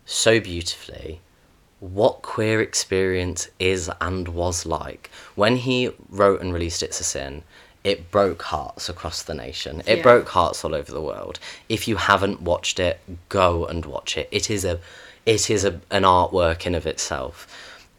[0.05, 1.21] so beautifully
[1.93, 5.09] what queer experience is and was like.
[5.35, 7.43] When he wrote and released It's a Sin,
[7.83, 9.81] it broke hearts across the nation.
[9.85, 10.03] It Yeah.
[10.03, 11.39] broke hearts all over the world.
[11.69, 14.27] If you haven't watched it, go and watch it.
[14.31, 14.79] It is a
[15.25, 17.47] it is a, an artwork in of itself.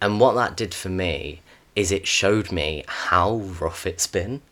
[0.00, 1.40] And what that did for me
[1.74, 4.42] is it showed me how rough it's been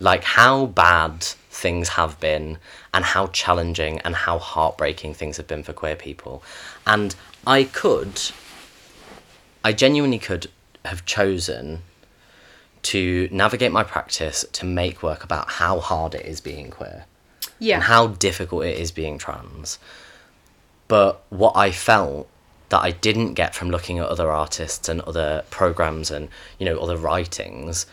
[0.00, 2.58] like how bad things have been
[2.92, 6.42] and how challenging and how heartbreaking things have been for queer people
[6.86, 7.14] and
[7.46, 8.18] i could
[9.64, 10.46] i genuinely could
[10.84, 11.82] have chosen
[12.82, 17.04] to navigate my practice to make work about how hard it is being queer
[17.58, 17.74] Yeah.
[17.76, 19.78] and how difficult it is being trans.
[20.88, 22.26] But what I felt
[22.70, 26.78] that I didn't get from looking at other artists and other programs and you know
[26.78, 27.84] other writings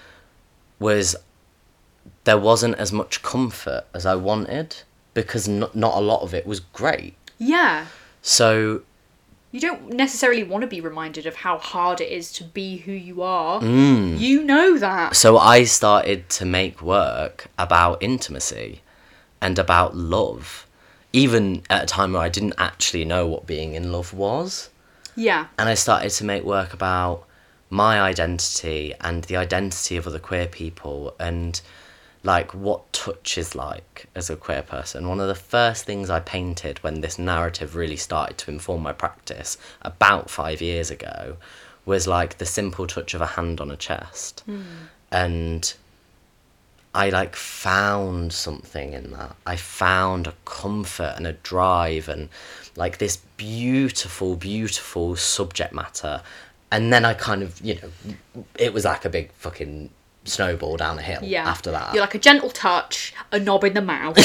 [0.80, 1.16] was
[2.24, 4.78] there wasn't as much comfort as I wanted
[5.14, 7.16] because not, not a lot of it was great.
[7.38, 7.88] yeah.
[8.22, 8.84] So
[9.58, 12.92] You don't necessarily want to be reminded of how hard it is to be who
[12.92, 13.60] you are.
[13.60, 14.20] Mm.
[14.20, 15.16] You know that.
[15.16, 18.82] so I started to make work about intimacy
[19.42, 20.68] and about love
[21.12, 24.70] even at a time where I didn't actually know what being in love was.
[25.16, 25.48] Yeah.
[25.58, 27.26] and I started to make work about
[27.72, 31.60] my identity and the identity of other queer people and
[32.28, 35.08] like what touch is like as a queer person.
[35.08, 38.92] One of the first things I painted when this narrative really started to inform my
[38.92, 41.38] practice about five years ago
[41.86, 44.42] was like the simple touch of a hand on a chest.
[44.42, 44.62] Hmm.
[45.10, 45.74] And
[46.94, 49.34] I like found something in that.
[49.46, 52.28] I found a comfort and a drive and
[52.76, 56.22] like this beautiful, beautiful subject matter.
[56.74, 59.92] And then I kind of, you know, it was like a big fucking
[60.28, 61.48] snowball down a hill Yeah.
[61.48, 61.94] after that.
[61.94, 64.18] You're like a gentle touch, a knob in the mouth.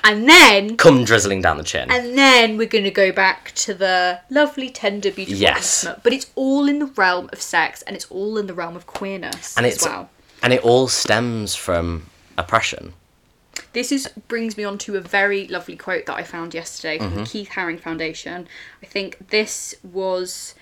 [0.04, 1.90] and then Come drizzling down the chin.
[1.90, 5.84] and then we're going to go back to the lovely, tender, beautiful, Yes.
[5.84, 6.02] intimate.
[6.02, 8.86] But it's all in the realm of sex and it's all in the realm of
[8.86, 10.10] queerness and as it's well.
[10.42, 12.06] and it all stems from
[12.38, 12.94] oppression.
[13.72, 17.10] This is brings me on to a very lovely quote that I found yesterday from
[17.10, 17.18] Mm-hmm.
[17.24, 18.48] the Keith Haring Foundation.
[18.82, 20.54] I think this was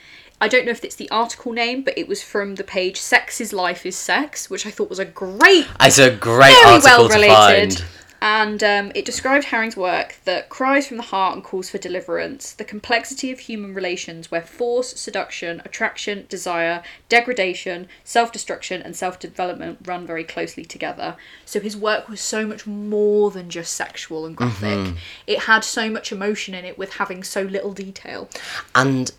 [0.43, 3.41] I don't know if it's the article name, but it was from the page "Sex
[3.41, 6.99] is Life is Sex," which I thought was a great It's a great very article
[6.99, 7.75] well to related.
[7.79, 7.85] find.
[8.21, 12.53] And um, it described Haring's work that cries from the heart and calls for deliverance,
[12.53, 19.21] the complexity of human relations where force, seduction, attraction, desire, degradation, self destruction, and self
[19.21, 21.17] development run very closely together.
[21.45, 24.79] So his work was so much more than just sexual and graphic.
[24.79, 24.97] Mm-hmm.
[25.29, 28.29] It had so much emotion in it with having so little detail.
[28.75, 29.13] And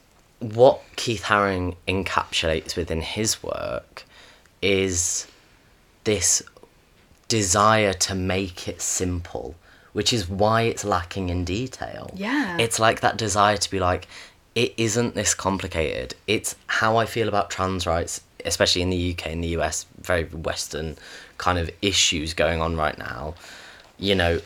[0.43, 4.05] what Keith Haring encapsulates within his work
[4.61, 5.27] is
[6.03, 6.43] this
[7.27, 9.55] desire to make it simple,
[9.93, 12.11] which is why it's lacking in detail.
[12.13, 12.57] Yeah.
[12.59, 14.07] It's like that desire to be like,
[14.55, 16.15] it isn't this complicated.
[16.27, 20.25] It's how I feel about trans rights, especially in the UK and the US, very
[20.25, 20.97] Western
[21.37, 23.35] kind of issues going on right now.
[23.97, 24.41] You know,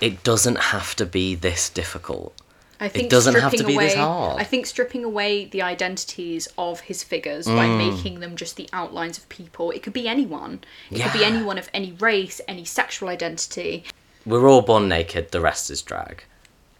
[0.00, 2.34] it doesn't have to be this difficult.
[2.82, 4.40] I think doesn't have to stripping be away, this hard.
[4.40, 7.76] I think stripping away the identities of his figures by Mm.
[7.94, 9.70] making them just the outlines of people.
[9.70, 10.64] It could be anyone.
[10.90, 13.84] It could be anyone of any race, any sexual identity.
[14.24, 15.30] We're all born naked.
[15.30, 16.24] The rest is drag,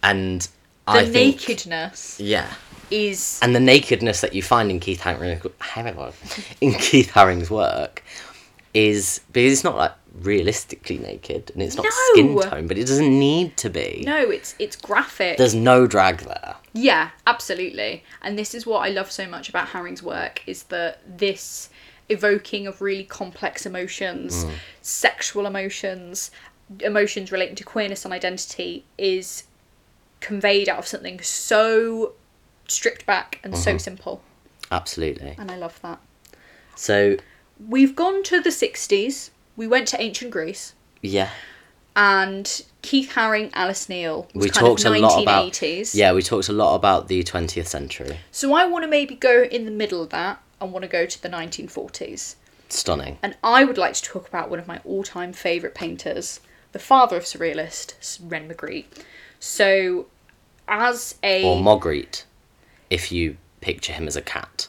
[0.01, 0.47] and The
[0.87, 2.53] I think The nakedness yeah,
[2.89, 5.39] is and the nakedness that you find in Keith Haring,
[6.61, 8.03] in Keith Haring's work
[8.73, 11.91] is because it's not like realistically naked and it's not No.
[12.13, 14.03] skin tone, but it doesn't need to be.
[14.05, 15.37] no, it's it's graphic.
[15.37, 16.55] There's no drag there.
[16.73, 18.03] Yeah, absolutely.
[18.21, 21.69] And this is what I love so much about Haring's work is that this
[22.09, 24.51] evoking of really complex emotions, mm.
[24.81, 26.31] sexual emotions,
[26.79, 29.43] emotions relating to queerness and identity is
[30.19, 32.13] conveyed out of something so
[32.67, 33.77] stripped back and so mm-hmm.
[33.79, 34.21] simple.
[34.71, 35.35] Absolutely.
[35.37, 35.99] And I love that.
[36.75, 37.17] So
[37.67, 39.29] We've gone to the 60s.
[39.55, 41.29] We went to ancient Greece yeah,
[41.95, 45.95] and Keith Haring, Alice Neel we kind talked of a lot about 1980s.
[45.95, 48.19] yeah, we talked a lot about the 20th century.
[48.31, 50.41] So I want to maybe go in the middle of that.
[50.59, 52.35] I want to go to the 1940s.
[52.69, 53.17] Stunning.
[53.21, 56.39] And I would like to talk about one of my all time favourite painters,
[56.71, 58.85] the father of Surrealist, René Magritte.
[59.39, 60.07] So,
[60.67, 61.43] as a.
[61.43, 62.23] Or Mogritte,
[62.89, 64.67] if you picture him as a cat.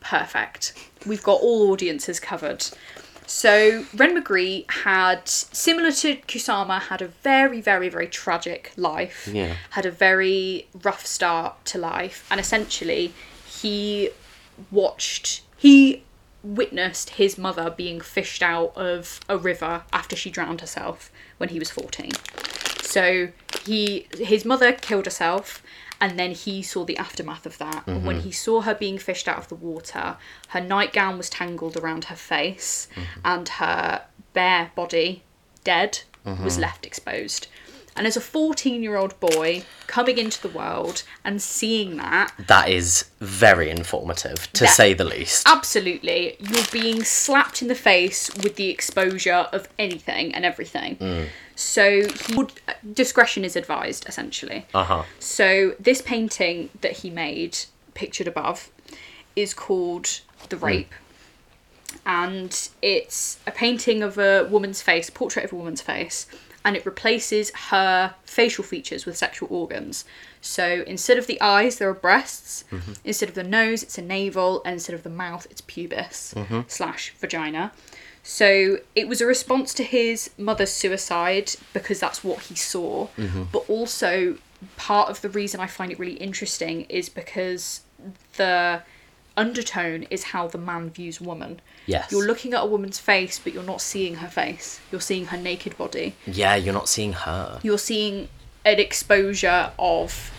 [0.00, 0.74] Perfect.
[1.06, 2.66] We've got all audiences covered.
[3.26, 9.28] So René Magritte had, similar to Kusama, had a very, very, very tragic life.
[9.32, 9.54] Yeah.
[9.70, 13.12] Had a very rough start to life, and essentially,
[13.46, 14.10] he
[14.72, 16.02] watched, he
[16.42, 21.58] witnessed his mother being fished out of a river after she drowned herself when he
[21.58, 22.12] was fourteen.
[22.82, 23.28] So
[23.64, 25.62] he his mother killed herself
[26.00, 27.86] and then he saw the aftermath of that.
[27.86, 28.24] And when mm-hmm.
[28.26, 30.16] he saw her being fished out of the water,
[30.48, 33.20] her nightgown was tangled around her face mm-hmm.
[33.24, 35.22] and her bare body,
[35.62, 36.60] dead, was mm-hmm.
[36.60, 37.48] left exposed.
[38.00, 42.70] And as a 14 year old boy coming into the world and seeing that, That
[42.70, 45.46] is very informative, to say the least.
[45.46, 50.96] absolutely, you're being slapped in the face with the exposure of anything and everything.
[50.96, 51.26] Mm.
[51.54, 54.64] So he would, uh, discretion is advised, essentially.
[54.72, 55.02] Uh huh.
[55.18, 57.58] So this painting that he made,
[57.92, 58.70] pictured above,
[59.36, 60.62] is called The mm.
[60.62, 60.94] Rape.
[62.06, 66.26] And it's a painting of a woman's face, portrait of a woman's face,
[66.64, 70.04] and it replaces her facial features with sexual organs.
[70.40, 72.64] So instead of the eyes, there are breasts.
[72.70, 72.92] Mm-hmm.
[73.04, 76.60] Instead of the nose, it's a navel, and instead of the mouth, it's pubis mm-hmm.
[76.66, 77.72] slash vagina.
[78.22, 83.08] So it was a response to his mother's suicide because that's what he saw.
[83.16, 83.44] Mm-hmm.
[83.52, 84.36] But also,
[84.76, 87.82] part of the reason I find it really interesting is because
[88.36, 88.82] the
[89.40, 91.60] undertone is how the man views woman.
[91.86, 92.10] Yes.
[92.12, 94.80] You're looking at a woman's face, but you're not seeing her face.
[94.92, 96.14] You're seeing her naked body.
[96.26, 97.60] Yeah, you're not seeing her.
[97.62, 98.28] You're seeing
[98.64, 100.30] an exposure of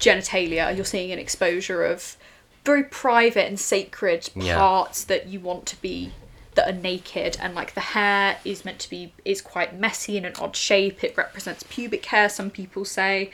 [0.00, 0.74] genitalia.
[0.74, 2.16] You're seeing an exposure of
[2.64, 4.56] very private and sacred Yeah.
[4.56, 6.12] parts that you want to be
[6.54, 10.24] that are naked and like the hair is meant to be is quite messy in
[10.24, 13.30] an odd shape it represents pubic hair some people say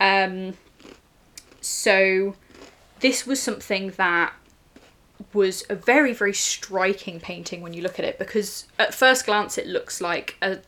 [0.00, 0.54] um
[1.60, 2.36] so
[3.04, 4.32] this was something that
[5.34, 9.58] was a very very striking painting when you look at it because at first glance
[9.58, 10.58] it looks like a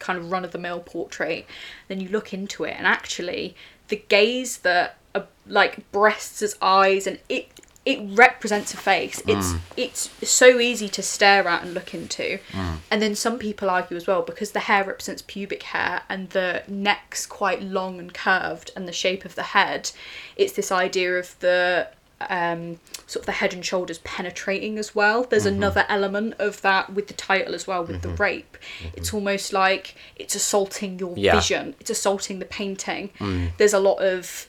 [0.00, 1.46] kind of run of the mill portrait
[1.86, 3.54] then you look into it and actually
[3.86, 9.52] the gaze that uh, like breasts as eyes and it it represents a face it's
[9.52, 9.60] mm.
[9.76, 12.76] it's so easy to stare at and look into mm.
[12.90, 16.62] and then some people argue as well because the hair represents pubic hair and the
[16.66, 19.90] neck's quite long and curved and the shape of the head
[20.36, 21.88] it's this idea of the
[22.30, 25.24] um, sort of the head and shoulders penetrating as well.
[25.24, 25.56] There's mm-hmm.
[25.56, 28.22] another element of that with the title as well, with the mm-hmm.
[28.22, 28.56] rape.
[28.78, 28.96] Mm-hmm.
[28.96, 31.34] It's almost like it's assaulting your Yeah.
[31.34, 31.74] vision.
[31.80, 33.10] It's assaulting the painting.
[33.18, 33.52] Mm.
[33.58, 34.46] There's a lot of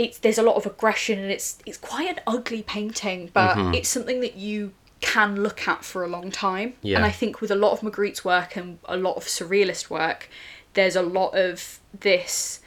[0.00, 3.74] it's there's a lot of aggression and it's it's quite an ugly painting, but mm-hmm.
[3.74, 4.72] it's something that you
[5.02, 6.72] can look at for a long time.
[6.80, 6.96] Yeah.
[6.96, 10.30] And I think with a lot of Magritte's work and a lot of surrealist work,
[10.72, 12.60] there's a lot of this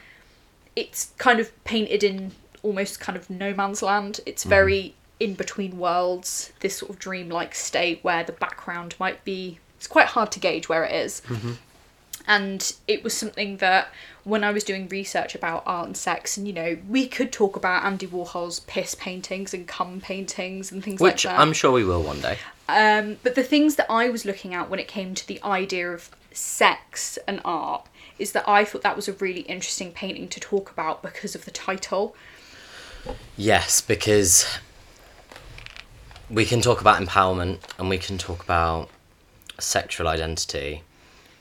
[0.76, 2.32] it's kind of painted in
[2.62, 4.20] almost kind of no man's land.
[4.28, 4.50] It's mm-hmm.
[4.50, 9.60] very in between worlds, this sort of dreamlike state where the background might be.
[9.78, 11.22] It's quite hard to gauge where it is.
[11.28, 11.54] Mm-hmm.
[12.28, 13.90] And it was something that
[14.24, 17.56] when I was doing research about art and sex, and you know, we could talk
[17.56, 21.40] about Andy Warhol's piss paintings and cum paintings and things Which like that.
[21.40, 22.38] Which I'm sure we will one day.
[22.70, 25.92] Um, but the things that I was looking at when it came to the idea
[25.92, 30.40] of sex and art is that I thought that was a really interesting painting to
[30.40, 32.16] talk about because of the title.
[33.36, 34.60] Yes, because
[36.30, 38.90] we can talk about empowerment and we can talk about
[39.60, 40.84] sexual identity,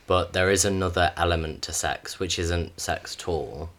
[0.06, 3.70] but there is another element to sex which isn't sex at all,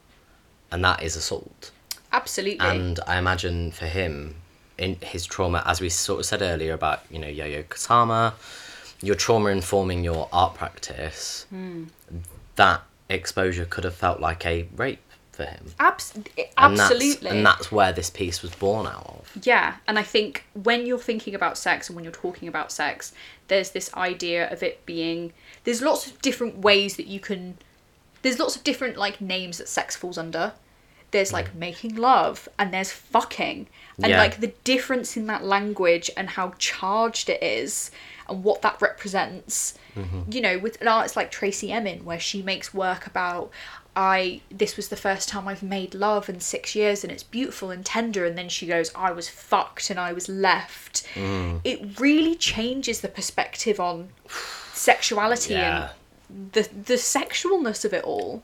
[0.72, 1.72] and that is assault.
[2.12, 2.60] Absolutely.
[2.66, 4.36] And I imagine for him,
[4.78, 8.34] in his trauma, as we sort of said earlier about you know Yo-Yo Kusama,
[9.02, 11.86] your trauma informing your art practice, Hmm.
[12.56, 15.00] that exposure could have felt like a rape
[15.34, 15.74] for him.
[15.80, 17.08] Abs- eh, And absolutely.
[17.08, 19.46] That's, and that's where this piece was born out of.
[19.46, 23.14] Yeah, and I think when you're thinking about sex and when you're talking about sex,
[23.48, 27.58] there's this idea of it being there's lots of different ways that you can
[28.22, 30.54] there's lots of different like names that sex falls under.
[31.12, 31.60] There's like mm.
[31.60, 33.68] making love and there's fucking.
[34.02, 34.18] And Yeah.
[34.18, 37.92] like the difference in that language and how charged it is
[38.28, 39.78] and what that represents.
[39.96, 40.32] Mm-hmm.
[40.32, 43.52] You know, with an artist like Tracey Emin where she makes work about
[43.96, 47.70] I this was the first time I've made love in six years and it's beautiful
[47.70, 51.06] and tender and then she goes, I was fucked and I was left.
[51.14, 51.62] Mm.
[51.64, 54.10] It really changes the perspective on
[54.74, 55.92] sexuality Yeah.
[56.30, 58.42] and the the sexualness of it all.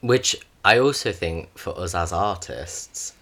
[0.00, 3.14] Which I also think for us as artists,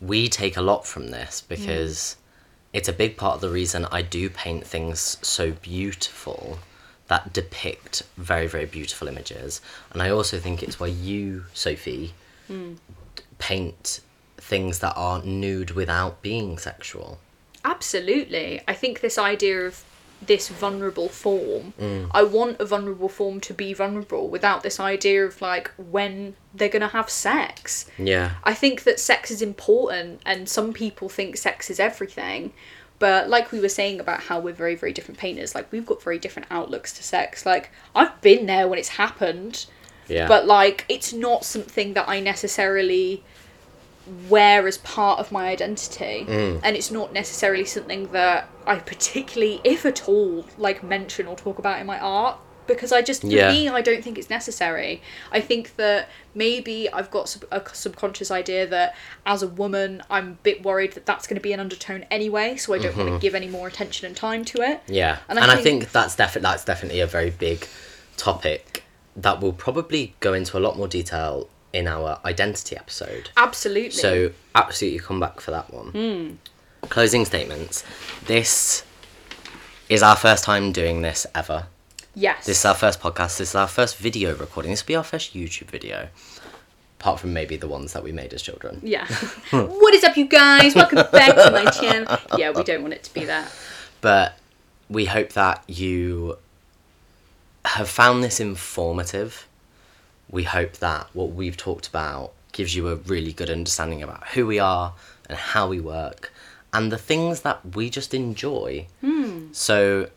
[0.00, 1.48] we take a lot from this mm.
[1.48, 2.16] because
[2.76, 6.58] it's a big part of the reason I do paint things so beautiful
[7.08, 9.62] that depict very, very beautiful images.
[9.92, 12.12] And I also think it's why you, Sophie,
[12.48, 12.76] d-
[13.38, 14.00] paint
[14.36, 17.18] things that are nude without being sexual.
[17.64, 18.60] Absolutely.
[18.68, 19.82] I think this idea of
[20.26, 22.10] this vulnerable form, mm.
[22.12, 26.68] I want a vulnerable form to be vulnerable without this idea of like when they're
[26.68, 27.86] going to have sex.
[27.98, 28.32] Yeah.
[28.44, 32.52] I think that sex is important, and some people think sex is everything.
[32.98, 36.02] But like we were saying about how we're very, very different painters, like we've got
[36.02, 37.44] very different outlooks to sex.
[37.44, 39.66] Like I've been there when it's happened,
[40.08, 40.26] Yeah.
[40.26, 43.22] but like it's not something that I necessarily
[44.28, 46.60] wear as part of my identity, Mm.
[46.62, 51.58] and it's not necessarily something that I particularly, if at all, like mention or talk
[51.58, 52.38] about in my art.
[52.68, 53.52] Because I just, for Yeah.
[53.52, 55.00] me, I don't think it's necessary.
[55.30, 60.28] I think that maybe I've got sub- a subconscious idea that as a woman, I'm
[60.30, 63.08] a bit worried that that's going to be an undertone anyway, so I don't want
[63.10, 64.78] to give any more attention and time to it.
[64.82, 64.94] Mm-hmm.
[64.94, 67.68] Yeah, And and, I I, think- think, that's definitely that's definitely a very big
[68.16, 68.82] topic
[69.14, 73.28] that will probably go into a lot more detail in our identity episode.
[73.36, 73.90] Absolutely.
[73.90, 75.88] So absolutely come back for that one.
[75.90, 76.88] Hmm.
[76.88, 77.84] Closing statements.
[78.24, 78.82] This
[79.90, 81.66] is our first time doing this ever.
[82.14, 82.46] yes.
[82.46, 83.36] This is our first podcast.
[83.38, 84.72] This is our first video recording.
[84.72, 86.08] This will be our first YouTube video.
[86.98, 88.80] Apart from maybe the ones that we made as children.
[88.82, 89.06] Yeah.
[89.50, 90.74] what is up, you guys?
[90.74, 92.18] Welcome back to my channel.
[92.38, 93.54] Yeah, we don't want it to be that.
[94.00, 94.38] But
[94.88, 96.38] we hope that you
[97.66, 99.46] have found this informative.
[100.30, 104.46] We hope that what we've talked about gives you a really good understanding about who
[104.46, 104.94] we are
[105.28, 106.32] and how we work
[106.72, 108.86] and the things that we just enjoy.
[109.52, 110.10] So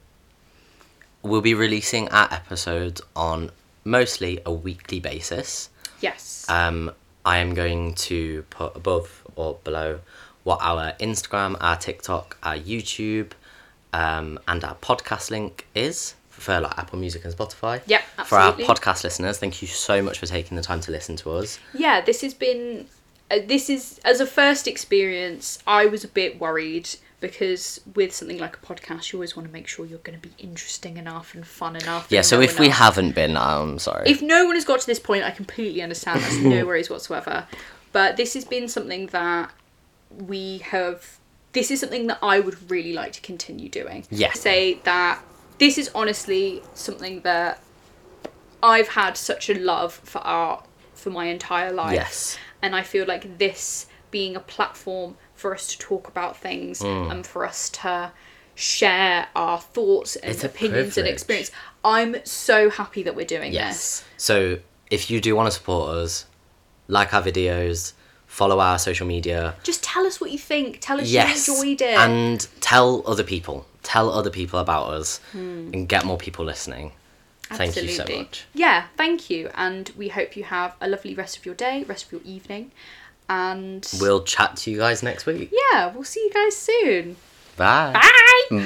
[1.21, 3.51] we'll be releasing our episodes on
[3.83, 5.69] mostly a weekly basis.
[6.01, 6.45] Yes.
[6.49, 6.91] Um,
[7.25, 9.99] I am going to put above or below
[10.43, 13.31] what our Instagram, our TikTok, our YouTube,
[13.93, 17.81] um, and our podcast link is for like Apple Music and Spotify.
[17.85, 21.15] Yep, For our podcast listeners, thank you so much for taking the time to listen
[21.17, 21.59] to us.
[21.73, 22.87] yeah, this has been.
[23.31, 25.59] Uh, this is as a first experience.
[25.67, 26.89] I was a bit worried
[27.21, 30.27] because with something like a podcast, you always want to make sure you're going to
[30.27, 32.07] be interesting enough and fun enough.
[32.09, 34.09] Yeah, so if we haven't been, I'm sorry.
[34.09, 36.21] if no one has got to this point, I completely understand.
[36.21, 37.45] That's no worries whatsoever.
[37.91, 39.51] But this has been something that
[40.17, 41.19] we have.
[41.53, 44.05] This is something that I would really like to continue doing.
[44.09, 44.39] Yes.
[44.39, 45.21] Say that
[45.59, 47.61] this is honestly something that
[48.63, 51.93] I've had such a love for art for my entire life.
[51.93, 52.37] Yes.
[52.61, 57.11] And I feel like this being a platform for us to talk about things Mm.
[57.11, 58.11] and for us to
[58.55, 61.51] share our thoughts and opinions and experience.
[61.85, 64.03] I'm so happy that we're doing this.
[64.17, 64.57] So
[64.91, 66.25] if you do want to support us,
[66.89, 67.93] like our videos,
[68.27, 70.79] follow our social media, Just tell us what you think.
[70.81, 71.97] Tell us yes, you enjoyed it.
[71.97, 73.65] and tell other people.
[73.83, 75.69] Tell other people about us Hmm.
[75.73, 76.91] and get more people listening.
[77.43, 78.45] Thank you so much.
[78.53, 79.49] Yeah, thank you.
[79.55, 82.71] And we hope you have a lovely rest of your day, rest of your evening.
[83.27, 85.51] And We'll chat to you guys next week.
[85.51, 87.15] yeah, we'll see you guys soon.
[87.57, 87.91] Bye.
[87.93, 88.63] Bye.